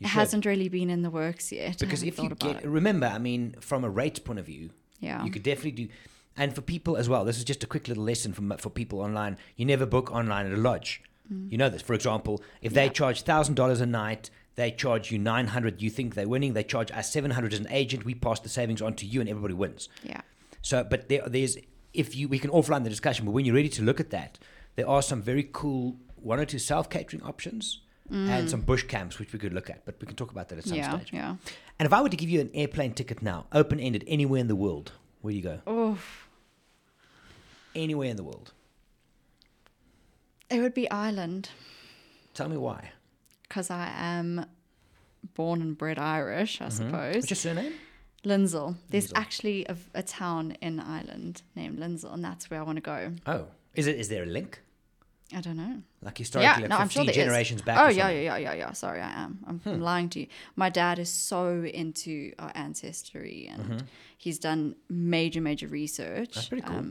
[0.00, 0.08] should.
[0.08, 1.78] hasn't really been in the works yet.
[1.78, 2.66] Because if you get, it.
[2.66, 5.88] remember, I mean, from a rates point of view, yeah, You could definitely do,
[6.36, 7.24] and for people as well.
[7.24, 9.36] This is just a quick little lesson for for people online.
[9.56, 11.02] You never book online at a lodge.
[11.28, 11.82] You know this.
[11.82, 12.94] For example, if they Mm.
[12.94, 15.80] Charge thousand dollars a night, they charge you nine hundred.
[15.80, 16.52] You think they're winning.
[16.54, 18.04] They charge us seven hundred as an agent.
[18.04, 19.88] We pass the savings on to you, and everybody wins.
[20.02, 20.20] yeah,
[20.62, 21.56] So, but there, there's
[21.94, 24.38] if you we can offline the discussion, but when you're ready to look at that,
[24.74, 27.80] there are some very cool one or two self catering options.
[28.08, 30.58] And some bush camps, which we could look at, but we can talk about that
[30.58, 30.80] at some Mm.
[30.80, 31.12] yeah, stage.
[31.12, 31.34] yeah.
[31.80, 34.46] And if I were to give you an airplane ticket now, open ended, anywhere in
[34.46, 34.92] the world,
[35.22, 35.58] where do you go?
[35.66, 35.98] Oh,
[37.74, 38.52] Anywhere in the world.
[40.48, 41.48] it would be Ireland
[42.32, 42.92] Tell me why.
[43.48, 44.46] Because I am
[45.34, 47.16] born and bred Irish, I suppose.
[47.16, 47.72] What's your surname?
[48.24, 48.76] Lindsell.
[48.90, 52.82] There's actually a, a town in Ireland named Lindsell, and that's where I want to
[52.82, 53.12] go.
[53.26, 53.96] Oh, is it?
[54.00, 54.60] Is there a link?
[55.34, 55.82] I don't know.
[56.02, 57.16] Like historically, Yeah, no, I'm sure 15 there is.
[57.16, 57.78] generations back.
[57.78, 58.16] Oh or yeah, something?
[58.18, 58.24] Hmm.
[58.24, 58.72] yeah, yeah, yeah, yeah.
[58.72, 59.38] Sorry, I am.
[59.46, 60.26] I'm, I'm lying to you.
[60.54, 63.84] My dad is so into our ancestry, and
[64.16, 66.30] he's done major, major research.
[66.30, 66.34] Mm-hmm.
[66.34, 66.84] That's pretty cool.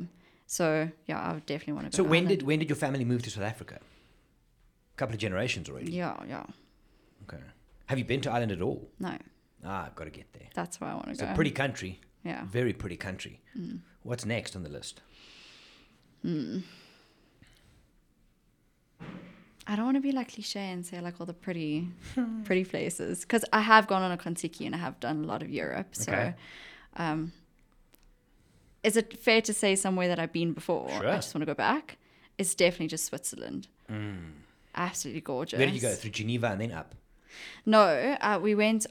[0.47, 2.07] so yeah, I would definitely want to So go.
[2.07, 2.39] to when Ireland.
[2.39, 3.79] did when did your family move to South Africa?
[4.97, 5.91] Couple of generations already.
[5.91, 6.45] Yeah, yeah.
[7.23, 7.41] Okay.
[7.87, 8.89] Have you been to Ireland at all?
[8.99, 9.17] No,
[9.63, 10.47] Ah, I've got to get there.
[10.53, 11.27] that's where I want to It's go.
[11.31, 11.99] a pretty country.
[12.23, 12.45] Yeah.
[12.45, 13.41] Very pretty country.
[13.57, 13.79] Mm.
[14.03, 15.01] What's next on the list?
[19.67, 21.89] I don't want to be like cliche and say like all the pretty,
[22.45, 25.41] pretty places because I have gone on a Contiki and I have done a lot
[25.41, 25.87] of Europe.
[25.95, 26.33] So, Okay.
[26.97, 27.31] um,
[28.83, 30.89] is it fair to say somewhere that I've been before?
[30.89, 31.09] Sure.
[31.09, 31.97] I just want to go back.
[32.37, 33.67] It's definitely just Switzerland.
[34.75, 35.57] Absolutely gorgeous.
[35.57, 35.93] Where did you go?
[35.93, 36.93] Through Geneva and then up?
[37.65, 37.81] No,
[38.21, 38.85] uh, we went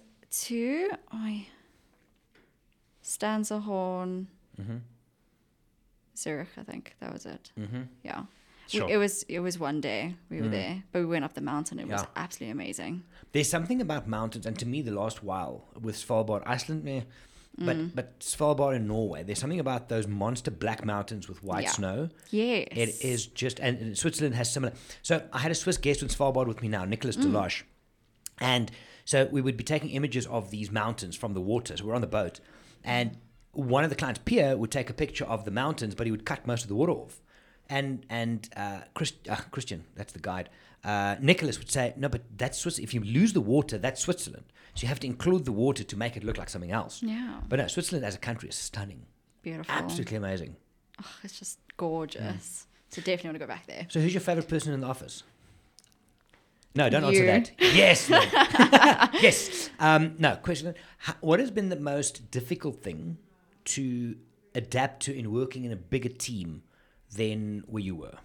[0.46, 1.40] to oh,
[3.02, 4.26] Stanserhorn,
[4.60, 4.76] Mm-hmm.
[6.16, 6.48] Zurich.
[6.56, 7.50] I think that was it.
[7.58, 7.82] Mm-hmm.
[8.04, 8.22] Yeah.
[8.72, 10.52] We- it was it was one day we were Mm.
[10.52, 11.78] there, but we went up the mountain.
[11.78, 13.02] It was absolutely amazing.
[13.32, 16.84] There's something about mountains, and to me, the last while with Svalbard, Iceland,
[17.56, 21.64] meh, But but Svalbard in Norway, there's something about those monster black mountains with white
[21.64, 21.70] Yeah.
[21.70, 22.08] snow.
[22.30, 22.68] Yes.
[22.70, 24.72] It is just, and, and Switzerland has similar.
[25.02, 27.62] So I had a Swiss guest on Svalbard with me now, Nicholas Deloche,
[28.40, 28.70] and
[29.04, 31.76] so we would be taking images of these mountains from the water.
[31.76, 32.40] So we're on the boat,
[32.82, 33.16] and
[33.52, 36.24] one of the clients, Pierre, would take a picture of the mountains, but he would
[36.26, 37.20] cut most of the water off.
[37.68, 40.48] And and uh, Chris, uh, Christian, that's the guide.
[40.84, 42.78] Uh, Nicholas would say, no, but that's Swiss.
[42.78, 44.44] If you lose the water, that's Switzerland.
[44.74, 47.02] So you have to include the water to make it look like something else.
[47.02, 47.40] Yeah.
[47.48, 49.06] But no, Switzerland as a country is stunning,
[49.42, 49.72] Beautiful.
[49.74, 50.56] absolutely amazing.
[51.02, 52.66] Oh, it's just gorgeous.
[52.90, 53.86] So definitely want to go back there.
[53.88, 55.22] So who's your favorite person in the office?
[56.76, 57.52] No, don't answer that.
[57.58, 58.20] Yes, no.
[59.20, 59.70] yes.
[59.78, 60.74] Um, no question.
[61.20, 63.18] What has been the most difficult thing
[63.66, 64.16] to
[64.56, 66.62] adapt to in working in a bigger team
[67.14, 68.18] than where you were?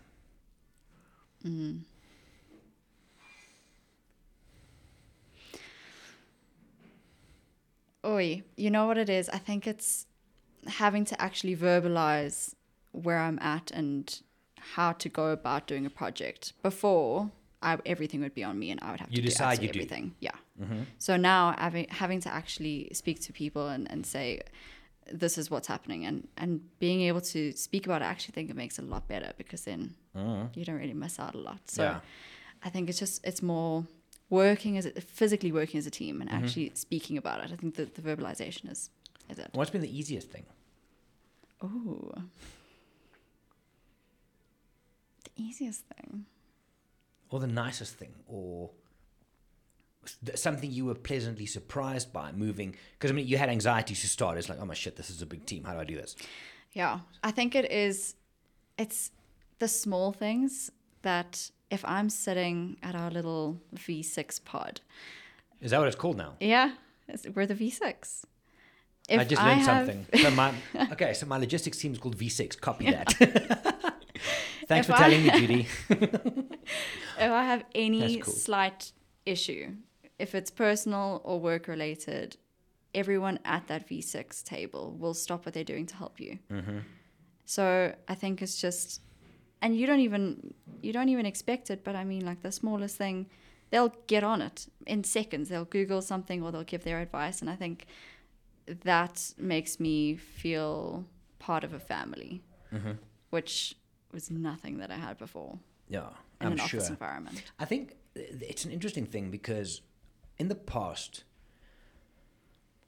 [8.05, 9.29] Oi, you know what it is?
[9.29, 10.05] I think it's
[10.67, 12.53] having to actually verbalize
[12.91, 14.21] where I'm at and
[14.57, 16.53] how to go about doing a project.
[16.63, 17.31] Before,
[17.61, 19.71] I, everything would be on me and I would have You to decide do you
[19.71, 19.79] do.
[19.79, 20.15] everything.
[20.19, 20.31] Yeah.
[20.61, 20.83] Mm-hmm.
[20.97, 24.41] So now having having to actually speak to people and, and say,
[25.11, 28.49] this is what's happening and, and being able to speak about it, I actually think
[28.49, 30.55] it makes it a lot better because then mm.
[30.55, 31.59] you don't really miss out a lot.
[31.69, 31.99] So Yeah.
[32.63, 33.85] I think it's just it's more
[34.29, 36.33] working as a, physically working as a team Mm-hmm.
[36.33, 37.51] and actually speaking about it.
[37.51, 38.89] I think that the verbalization is
[39.29, 39.49] is it.
[39.53, 40.45] What's been the easiest thing?
[41.61, 42.11] Oh,
[45.23, 46.25] the easiest thing.
[47.29, 48.13] Or the nicest thing?
[48.27, 48.71] Or
[50.35, 52.75] something you were pleasantly surprised by moving?
[52.93, 54.37] Because, I mean, you had anxiety to start.
[54.37, 55.63] It's like, oh my shit, this is a big team.
[55.63, 56.15] How do I do this?
[56.73, 58.15] Yeah, I think it is.
[58.77, 59.11] It's
[59.59, 64.81] the small things that if I'm sitting at our little V6 pod,
[65.61, 66.33] Is that what it's called now?
[66.39, 66.71] yeah,
[67.33, 68.23] we're the V6.
[69.09, 70.05] If I just learned have- something.
[70.23, 70.53] So my,
[70.93, 72.59] okay, so my logistics team is called V6.
[72.61, 73.07] Copy that.
[74.67, 75.67] Thanks If for I- telling me, Judy.
[75.89, 78.33] if I have any cool.
[78.33, 78.91] slight
[79.25, 79.71] issue,
[80.19, 82.37] if it's personal or work related,
[82.93, 86.37] everyone at that V6 table will stop what they're doing to help you.
[86.51, 86.79] Mm-hmm.
[87.45, 89.01] So I think it's just,
[89.61, 92.97] and you don't even you don't even expect it, but I mean like the smallest
[92.97, 93.27] thing,
[93.71, 95.49] they'll get on it in seconds.
[95.49, 97.85] They'll Google something or they'll give their advice, and I think
[98.83, 101.05] that makes me feel
[101.39, 102.41] part of a family,
[102.73, 102.91] Mm-hmm.
[103.31, 103.75] which
[104.11, 106.79] was nothing that I had before Yeah, in I'm an sure.
[106.79, 107.41] office environment.
[107.59, 109.81] I think it's an interesting thing because
[110.37, 111.23] in the past,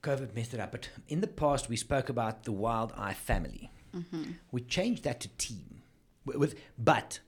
[0.04, 3.72] COVID messed it up, but in the past we spoke about the Wild Eye family.
[4.52, 5.81] We changed that to team.
[6.26, 7.20] With, but,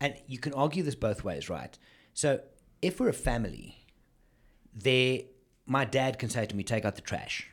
[0.00, 1.78] and you can argue this both ways, right?
[2.14, 2.40] So
[2.82, 3.84] if we're a family,
[4.74, 5.20] there,
[5.66, 7.48] my dad can say to me, "Take out the trash,"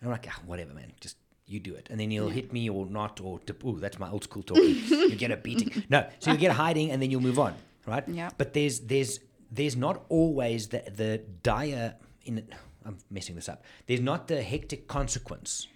[0.00, 2.70] and I'm like, ah, "Whatever, man, just." You do it, and then he'll hit me
[2.70, 4.62] or not, or dip- ooh, that's my old school talking.
[4.86, 5.82] you get a beating.
[5.90, 7.56] No, so you get a hiding, and then you'll move on,
[7.88, 8.08] right?
[8.08, 8.30] Yeah.
[8.38, 9.18] But there's there's
[9.50, 12.46] there's not always the the dire in
[12.84, 13.64] I'm messing this up.
[13.86, 15.66] There's not the hectic consequence.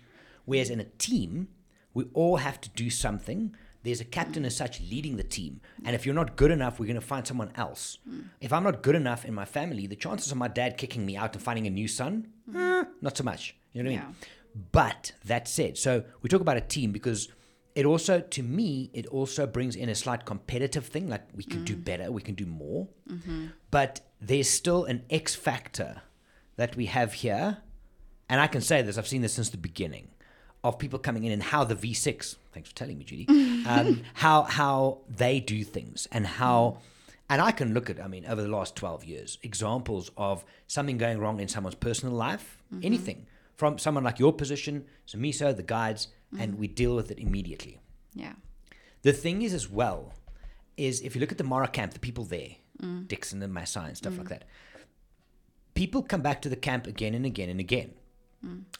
[0.44, 1.48] Whereas in a team,
[1.92, 3.54] we all have to do something.
[3.84, 5.60] There's a captain as such leading the team.
[5.84, 7.98] And if you're not good enough, we're going to find someone else.
[8.40, 11.16] If I'm not good enough in my family, the chances of my dad kicking me
[11.16, 13.54] out and finding a new son, eh, not so much.
[13.72, 14.14] You know what I mean?
[14.72, 17.28] But that said, so we talk about a team because
[17.74, 21.08] it also, to me, it also brings in a slight competitive thing.
[21.08, 22.88] Like we can do better, we can do more.
[23.70, 26.02] But there's still an X factor
[26.56, 27.58] that we have here.
[28.30, 30.08] And I can say this, I've seen this since the beginning
[30.64, 33.26] of people coming in and how the V6, thanks for telling me, Judy,
[33.68, 36.78] um, how, how they do things and how.
[37.30, 40.98] And I can look at, I mean, over the last 12 years, examples of something
[40.98, 42.84] going wrong in someone's personal life, mm-hmm.
[42.84, 46.60] anything from someone like your position, so Miso, the guides, and mm-hmm.
[46.60, 47.80] we deal with it immediately.
[48.14, 48.32] Yeah.
[49.02, 50.14] The thing is, as well,
[50.76, 53.06] is if you look at the Mara camp, the people there, mm.
[53.06, 54.30] Dixon and Masai and stuff like mm.
[54.30, 54.44] that,
[55.74, 57.92] people come back to the camp again and again and again.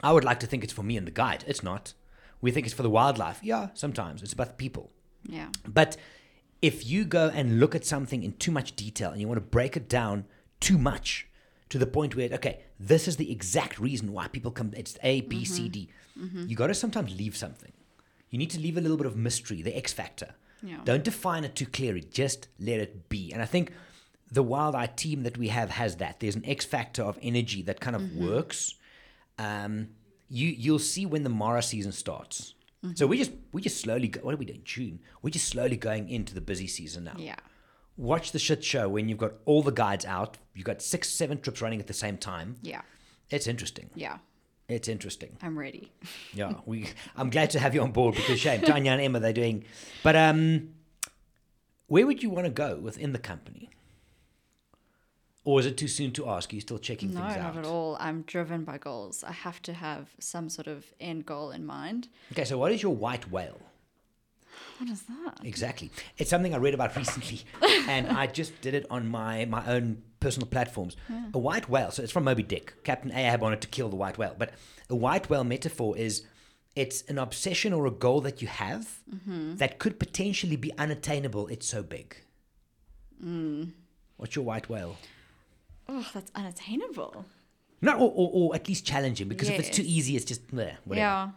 [0.01, 1.43] I would like to think it's for me and the guide.
[1.47, 1.93] It's not.
[2.41, 3.39] We think it's for the wildlife.
[3.41, 4.21] Yeah, sometimes.
[4.21, 4.91] It's about the people.
[5.27, 5.47] Yeah.
[5.67, 5.97] But
[6.61, 9.45] if you go and look at something in too much detail and you want to
[9.45, 10.25] break it down
[10.59, 11.27] too much
[11.69, 15.21] to the point where, okay, this is the exact reason why people come, it's A,
[15.21, 15.71] B, C, mm-hmm.
[15.71, 15.89] D.
[16.19, 16.45] Mm-hmm.
[16.47, 17.71] You got to sometimes leave something.
[18.29, 20.35] You need to leave a little bit of mystery, the X factor.
[20.61, 20.79] Yeah.
[20.83, 23.31] Don't define it too clearly, just let it be.
[23.31, 23.71] And I think
[24.31, 26.19] the Wild Eye team that we have has that.
[26.19, 28.27] There's an X factor of energy that kind of mm-hmm.
[28.27, 28.75] works.
[29.37, 29.89] Um,
[30.29, 32.53] you you'll see when the Mara season starts.
[32.93, 34.61] So we just we just slowly go, what are we doing?
[34.63, 34.99] June.
[35.23, 37.15] We're just slowly going into the busy season now.
[37.17, 37.35] Yeah.
[37.97, 40.37] Watch the shit show when you've got all the guides out.
[40.53, 42.57] You've got six, seven trips running at the same time.
[42.61, 42.81] Yeah.
[43.31, 43.89] It's interesting.
[43.95, 44.17] Yeah.
[44.67, 45.37] It's interesting.
[45.41, 45.91] I'm ready.
[46.33, 46.89] Yeah, we.
[47.15, 49.63] I'm glad to have you on board because shame Tanya and Emma they're doing,
[50.03, 50.69] but um,
[51.87, 53.69] where would you want to go within the company?
[55.45, 56.51] Or is it too soon to ask?
[56.51, 57.57] Are you still checking No, things not out?
[57.57, 57.97] at all.
[57.99, 59.23] I'm driven by goals.
[59.23, 62.09] I have to have some sort of end goal in mind.
[62.31, 63.61] Okay, so what is your white whale?
[64.79, 65.39] What is that?
[65.43, 65.91] Exactly.
[66.17, 67.43] It's something I read about recently,
[67.87, 70.97] and I just did it on my, my own personal platforms.
[71.33, 72.73] A white whale, so it's from Moby Dick.
[72.83, 74.53] Captain Ahab wanted to kill the white whale, but
[74.89, 76.23] a white whale metaphor is
[76.75, 79.55] it's an obsession or a goal that you have mm-hmm.
[79.55, 81.47] that could potentially be unattainable.
[81.47, 82.17] It's so big.
[83.23, 83.71] Mm.
[84.17, 84.97] What's your white whale?
[85.87, 87.25] Oh, that's unattainable.
[87.81, 90.75] No, or, or, or at least challenging, because if it's too easy, it's just bleh,
[90.85, 90.95] whatever.
[90.95, 91.29] Yeah.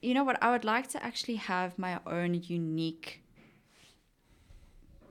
[0.00, 0.42] You know what?
[0.42, 3.22] I would like to actually have my own unique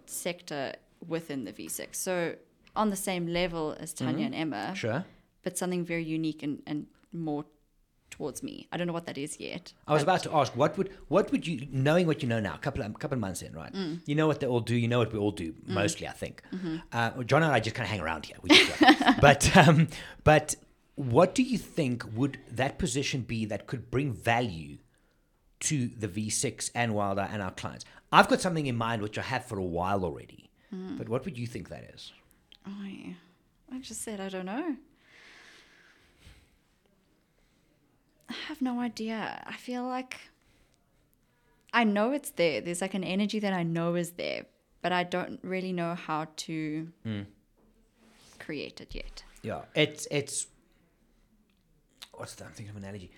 [0.06, 0.74] sector
[1.06, 1.96] within the V6.
[1.96, 2.36] So
[2.76, 4.26] on the same level as Tanya mm-hmm.
[4.26, 5.06] and Emma, Sure.
[5.44, 7.46] but something very unique and, and more
[8.10, 8.68] towards me.
[8.72, 9.74] I don't know what that is yet.
[9.88, 12.56] I was about to ask, what would what would you, knowing what you know now,
[12.56, 13.74] a couple of, couple of months in, right?
[13.74, 14.02] Mm.
[14.06, 14.76] You know what they all do.
[14.76, 16.42] You know what we all do, mostly, I think.
[16.54, 16.78] Mm-hmm.
[16.92, 18.38] Uh, John and I just kind of hang around here.
[19.22, 19.88] But um,
[20.24, 20.56] but
[20.96, 24.78] what do you think would that position be that could bring value
[25.62, 27.86] to the V6 and Wild Eye and our clients?
[28.12, 30.50] I've got something in mind which I have for a while already.
[30.74, 30.98] Mm.
[30.98, 32.14] But what would you think that is?
[32.68, 33.14] Oh, yeah.
[33.72, 34.76] I just said I don't know.
[38.30, 39.44] I have no idea.
[39.46, 40.20] I feel like
[41.74, 42.62] I know it's there.
[42.62, 44.46] There's like an energy that I know is there,
[44.82, 47.22] but I don't really know how to hmm.
[48.40, 49.24] create it yet.
[49.44, 50.48] Yeah, it's it's
[52.14, 52.46] what's that?
[52.46, 53.12] I'm thinking of an analogy.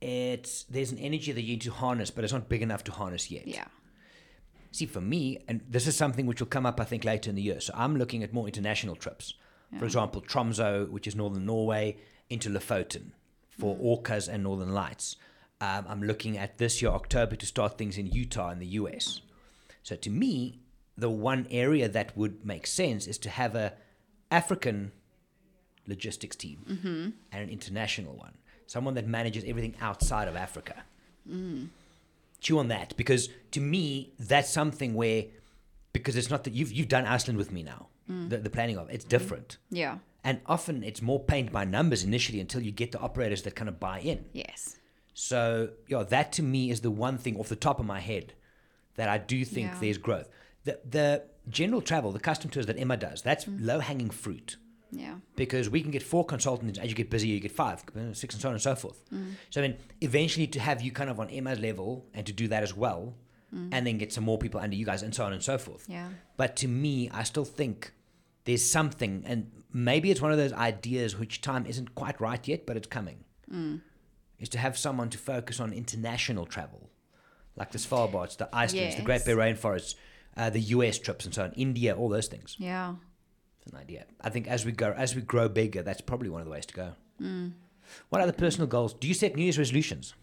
[0.00, 2.92] It's there's an energy that you need to harness, but it's not big enough to
[2.92, 3.46] harness yet.
[3.46, 3.66] Yeah.
[4.72, 7.36] See, for me, and this is something which will come up, I think, later in
[7.36, 7.60] the year.
[7.60, 9.34] So I'm looking at more international trips.
[9.78, 11.96] For example, Tromso, which is northern Norway,
[12.28, 13.12] into Lofoten
[13.60, 15.16] for orcas and northern lights.
[15.60, 19.20] Um, I'm looking at this year, October, to start things in Utah in the US.
[19.82, 20.60] So to me,
[20.96, 23.74] the one area that would make sense is to have a
[24.30, 24.92] African
[25.86, 27.10] logistics team mm-hmm.
[27.32, 28.34] and an international one,
[28.66, 30.84] someone that manages everything outside of Africa.
[31.28, 31.68] Mm.
[32.40, 35.24] Chew on that because to me that's something where
[35.92, 38.28] because it's not that you've you've done Iceland with me now mm.
[38.28, 39.08] the, the planning of it's mm.
[39.08, 39.58] different.
[39.70, 39.98] Yeah.
[40.24, 43.68] And often it's more paint by numbers initially until you get the operators that kind
[43.68, 44.76] of buy in Yes.
[45.14, 48.32] so yeah that to me is the one thing off the top of my head
[48.96, 49.78] that I do think Yeah.
[49.80, 50.28] there's growth
[50.64, 53.56] the the general travel the custom tours that Emma does that's mm.
[53.60, 54.56] low hanging fruit
[54.92, 55.14] Yeah.
[55.36, 58.42] because we can get four consultants as you get busier you get five six and
[58.42, 59.32] so on and so forth mm.
[59.48, 62.46] so i mean eventually to have you kind of on emma's level and to do
[62.48, 63.14] that as well
[63.54, 63.68] mm.
[63.72, 65.84] and then get some more people under you guys and so on and so forth
[65.88, 66.08] Yeah.
[66.36, 67.92] but to me i still think
[68.44, 72.66] there's something and maybe it's one of those ideas which time isn't quite right yet
[72.66, 73.24] but it's coming
[74.38, 76.88] is to have someone to focus on international travel
[77.56, 79.24] like the svalbards the icelands the great Yes.
[79.26, 79.94] bear rainforests
[80.36, 82.94] uh, the us trips and so on india all those things Yeah.
[83.62, 84.06] it's an idea.
[84.20, 86.64] I think as we go, as we grow bigger, that's probably one of the ways
[86.66, 86.88] to go.
[88.08, 88.94] What other personal goals?
[88.94, 90.14] Do you set New Year's resolutions?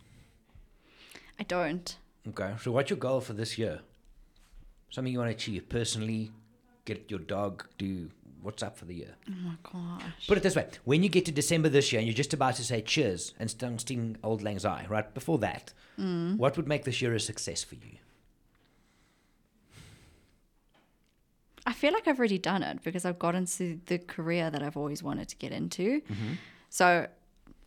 [1.39, 1.95] I don't.
[2.29, 2.53] Okay.
[2.61, 3.81] So what's your goal for this year?
[4.89, 6.31] Something you want to achieve personally?
[6.87, 7.65] Get your dog?
[7.77, 8.09] Do
[8.41, 9.13] what's up for the year?
[9.29, 10.25] Oh my gosh.
[10.25, 12.55] Put it this way: when you get to December this year and you're just about
[12.55, 16.37] to say cheers and sting, sting Auld Lang Syne, right before that, mm.
[16.37, 17.97] what would make this year a success for you?
[21.65, 24.77] I feel like I've already done it because I've got into the career that I've
[24.77, 25.99] always wanted to get into.
[25.99, 26.33] Mm-hmm.
[26.69, 27.07] So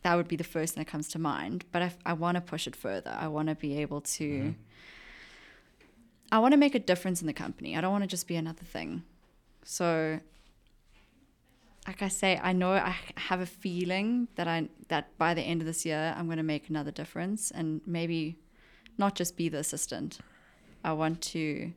[0.01, 1.65] that would be the first thing that comes to mind.
[1.71, 3.15] But I, I want to push it further.
[3.15, 4.23] I want to be able to.
[4.23, 4.49] Mm-hmm.
[6.31, 7.77] I want to make a difference in the company.
[7.77, 9.03] I don't want to just be another thing.
[9.63, 10.19] So,
[11.87, 15.61] like I say, I know I have a feeling that I that by the end
[15.61, 18.37] of this year I'm going to make another difference and maybe
[18.97, 20.19] not just be the assistant.
[20.83, 21.73] I want to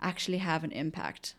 [0.00, 1.34] actually have an impact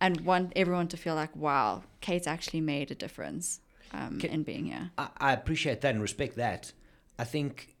[0.00, 3.60] and want everyone to feel like, wow, Kate's actually made a difference
[3.92, 4.90] um, Ca- in being here.
[4.98, 6.72] I, I appreciate that and respect that.
[7.18, 7.74] I think,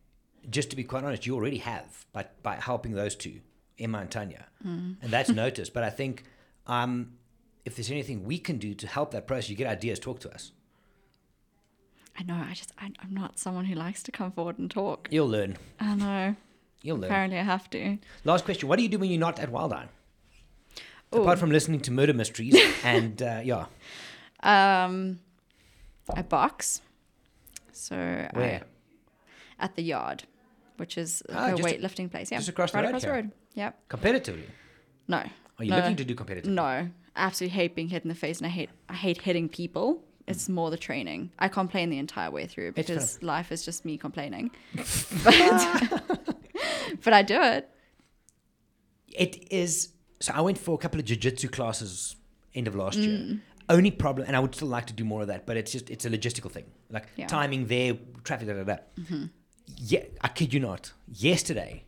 [0.48, 3.40] just to be quite honest, you already have by by helping those two,
[3.78, 5.74] Emma and Tanya, and that's noticed.
[5.74, 6.24] But I think,
[6.66, 7.12] um,
[7.64, 10.32] if there's anything we can do to help that process, you get ideas, talk to
[10.32, 10.52] us.
[12.18, 15.08] I know, I just, I, I'm not someone who likes to come forward and talk.
[15.10, 15.56] You'll learn.
[15.78, 16.36] I know.
[16.82, 17.04] You'll learn.
[17.10, 17.98] Apparently, I have to.
[18.24, 19.88] Last question: What do you do when you're not at Wild Eye?
[21.14, 21.22] Ooh.
[21.22, 23.66] Apart from listening to murder mysteries and uh, yeah,
[24.42, 25.18] Um,
[26.14, 26.80] I box.
[27.72, 28.62] So where?
[29.58, 30.24] I, at the yard,
[30.80, 32.32] which is Ah, a weightlifting place.
[32.32, 33.30] Yeah, just across the right road across the road.
[33.54, 33.88] Yep.
[33.88, 34.46] Competitively.
[35.08, 35.18] No,
[35.58, 35.76] Are you No.
[35.76, 36.50] looking to do competitive?
[36.50, 39.48] No, I absolutely hate being hit in the face, and I hate I hate hitting
[39.48, 40.02] people.
[40.26, 41.32] It's more the training.
[41.38, 44.50] I complain the entire way through because life is just me complaining.
[45.24, 46.02] but,
[47.04, 47.68] but I do it.
[49.08, 49.88] It is.
[50.20, 52.16] So I went for a couple of jiu-jitsu classes
[52.54, 53.04] end of last Mm.
[53.06, 53.40] year.
[53.68, 55.90] Only problem, and I would still like to do more of that, but it's just
[55.90, 57.26] it's a logistical thing, like Yeah.
[57.28, 58.76] timing there, traffic, da da da.
[59.76, 60.92] Yeah, I kid you not.
[61.12, 61.84] Yesterday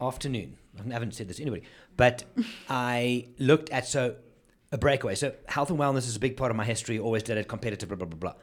[0.00, 0.56] afternoon,
[0.88, 1.62] I haven't said this to anybody,
[1.96, 2.24] but
[2.68, 4.16] I looked at so
[4.72, 5.14] a breakaway.
[5.14, 6.98] So health and wellness is a big part of my history.
[6.98, 8.34] Always did it, competitive, blah blah blah blah.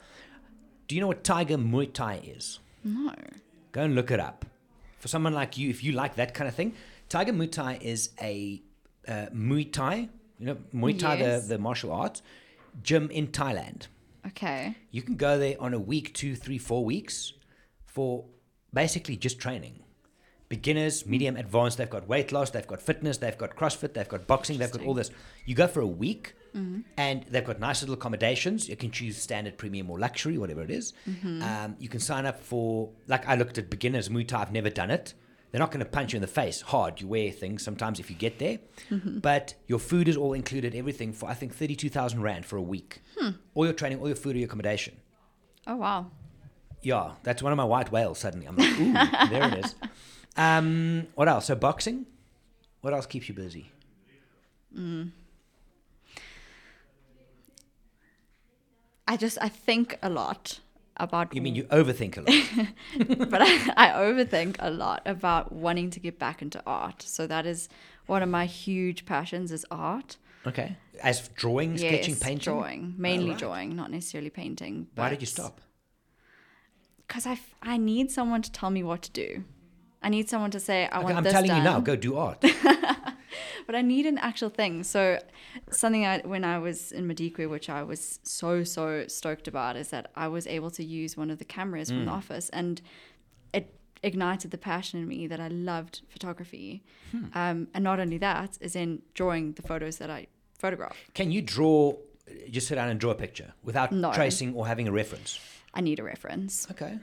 [0.87, 2.59] Do you know what Tiger Muay Thai is?
[2.83, 3.13] No.
[3.71, 4.45] Go and look it up.
[4.99, 6.73] For someone like you, if you like that kind of thing,
[7.09, 8.61] Tiger Muay Thai is a
[9.07, 11.43] uh, Muay Thai, you know, Muay Thai, Yes.
[11.43, 12.21] the, the martial arts
[12.83, 13.87] gym in Thailand.
[14.27, 14.75] Okay.
[14.91, 17.33] You can go there on a week, two, three, four weeks
[17.85, 18.25] for
[18.73, 19.83] basically just training.
[20.49, 24.27] Beginners, medium, advanced, they've got weight loss, they've got fitness, they've got CrossFit, they've got
[24.27, 25.09] boxing, they've got all this.
[25.45, 26.81] You go for a week mm-hmm.
[26.97, 28.67] and they've got nice little accommodations.
[28.67, 30.91] You can choose standard, premium, or luxury, whatever it is.
[31.09, 31.41] Mm-hmm.
[31.41, 34.69] Um, you can sign up for, like I looked at beginners Muay Thai, I've never
[34.69, 35.13] done it.
[35.51, 37.01] They're not going to punch you in the face hard.
[37.01, 38.59] You wear things sometimes if you get there.
[38.89, 39.19] Mm-hmm.
[39.19, 43.01] But your food is all included, everything for, I think, 32,000 Rand for a week.
[43.17, 43.31] Hmm.
[43.53, 44.95] All your training, all your food, all your accommodation.
[45.67, 46.11] Oh wow.
[46.81, 48.47] Yeah, that's one of my white whales suddenly.
[48.47, 48.93] I'm like, ooh,
[49.29, 49.75] there it is.
[50.35, 51.45] Um, what else?
[51.45, 52.05] So boxing.
[52.81, 53.71] What else keeps you busy?
[59.07, 60.59] I just I think a lot
[60.97, 63.29] about You mean you overthink a lot?
[63.29, 67.01] but I, I overthink a lot about wanting to get back into art.
[67.01, 67.69] So that is
[68.07, 70.17] one of my huge passions is art.
[70.47, 70.77] okay.
[71.03, 72.53] As drawing, sketching, painting.
[72.53, 73.39] drawing, mainly Alright.
[73.39, 74.87] drawing, not necessarily painting.
[74.95, 75.59] Why did you stop?
[77.11, 79.43] Because I, f- I need someone to tell me what to do.
[80.01, 81.57] I need someone to say I Okay, want I'm this I'm telling done.
[81.57, 82.39] you now, go do art.
[83.67, 84.83] but I need an actual thing.
[84.83, 85.19] So
[85.71, 89.89] something I, when I was in Madikwe, which I was so so stoked about, is
[89.89, 92.05] that I was able to use one of the cameras from Mm.
[92.05, 92.81] the office, and
[93.53, 96.81] it ignited the passion in me that I loved photography.
[97.11, 97.25] Hmm.
[97.35, 100.27] Um, and not only that, is in drawing the photos that I
[100.59, 100.95] photograph.
[101.13, 101.93] Can you draw?
[102.49, 104.13] Just sit down and draw a picture without No.
[104.13, 105.39] tracing or having a reference.
[105.73, 106.67] I need a reference.
[106.71, 106.99] Okay.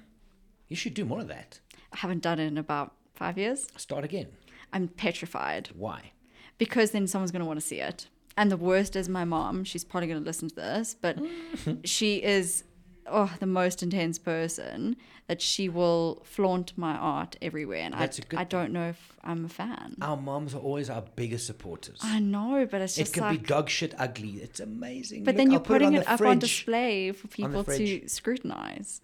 [0.68, 1.60] You should do more of that.
[1.92, 3.68] I haven't done it in about five years.
[3.76, 4.28] Start again.
[4.72, 6.12] I'm petrified Why?
[6.58, 8.08] because then someone's going to want to see it.
[8.36, 9.64] And the worst is my mom.
[9.64, 11.18] She's probably going to listen to this, but
[11.84, 12.64] she is
[13.10, 14.96] oh the most intense person
[15.28, 19.12] that she will flaunt my art everywhere, and I, That's good I don't know if
[19.22, 19.96] I'm a fan.
[20.00, 22.00] Our moms are always our biggest supporters.
[22.02, 23.12] I know, but it's just.
[23.12, 23.42] It can like.
[23.42, 24.40] be dog shit ugly.
[24.42, 25.24] It's amazing.
[25.24, 28.08] but Look, then you're I'll put putting on it, up on display for people to
[28.08, 29.00] scrutinize.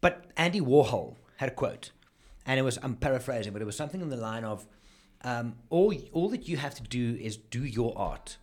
[0.00, 1.90] But Andy Warhol had a quote,
[2.46, 4.66] and it was I'm paraphrasing, but it was something in the line of,
[5.24, 8.38] um, "All all that you have to do is do your art,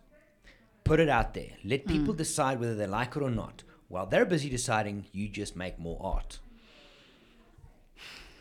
[0.84, 3.64] put it out there, let people decide whether they like it or not.
[3.88, 6.38] While they're busy deciding, you just make more art."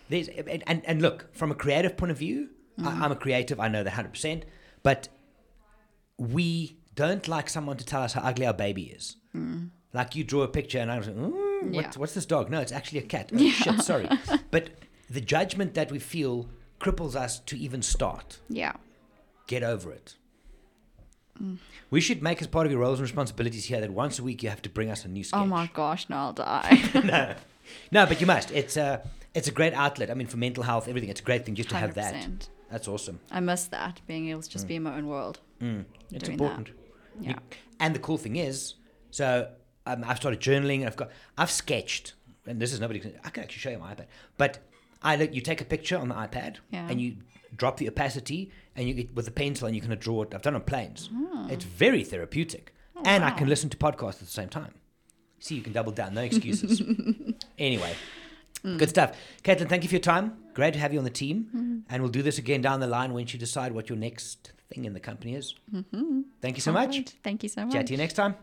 [0.10, 2.50] There's and, and, and look from a creative point of view,
[2.84, 3.60] I, I'm a creative.
[3.60, 4.46] I know that hundred percent,
[4.84, 5.10] but
[6.18, 9.18] we don't like someone to tell us how ugly our baby is.
[9.94, 11.82] Like you draw a picture and I was like, "Mm, Yeah.
[11.82, 12.50] what's, what's this dog?
[12.50, 13.30] No, it's actually a cat.
[13.34, 14.08] Oh, Shit, sorry.
[14.52, 14.70] But
[15.10, 18.40] the judgment that we feel cripples us to even start.
[18.50, 18.74] Yeah.
[19.48, 20.16] Get over it.
[21.90, 24.44] We should make as part of your roles and responsibilities here that once a week
[24.44, 25.40] you have to bring us a new sketch.
[25.40, 26.82] Oh my gosh, no, I'll die.
[27.04, 27.36] no,
[27.92, 28.52] no, but you must.
[28.52, 30.10] It's a it's a great outlet.
[30.12, 31.10] I mean, for mental health, everything.
[31.10, 32.48] It's a great thing just to have that.
[32.72, 33.20] That's awesome.
[33.32, 35.40] I miss that being able to just be in my own world.
[35.62, 36.68] Mm, it's important.
[36.68, 37.24] that.
[37.24, 37.40] You- Yeah.
[37.80, 38.74] and the cool thing is,
[39.12, 39.50] so
[39.86, 40.86] um, I've started journaling.
[40.86, 42.14] I've got, I've sketched,
[42.46, 43.00] and this is nobody.
[43.00, 44.08] Can, I can actually show you my iPad.
[44.38, 44.60] But
[45.02, 46.88] I look, you take a picture on the iPad, Yeah.
[46.90, 47.16] and you
[47.56, 50.34] drop the opacity, and you get with a pencil, and you can draw it.
[50.34, 51.10] I've done it on planes.
[51.14, 51.48] Oh.
[51.50, 52.74] It's very therapeutic,
[53.04, 54.74] and I can listen to podcasts at the same time.
[55.40, 56.14] See, you can double down.
[56.14, 56.82] No excuses.
[57.58, 57.94] anyway.
[58.64, 58.80] Mm.
[58.80, 59.16] Good stuff.
[59.44, 60.38] Caitlin, thank you for your time.
[60.54, 61.48] Great to have you on the team.
[61.56, 61.78] Mm-hmm.
[61.90, 64.86] And we'll do this again down the line once you decide what your next thing
[64.86, 65.54] in the company is.
[66.42, 66.98] Thank you so Can't much.
[66.98, 67.16] wait.
[67.24, 67.74] Thank you so much.
[67.74, 68.36] Chat to you next time.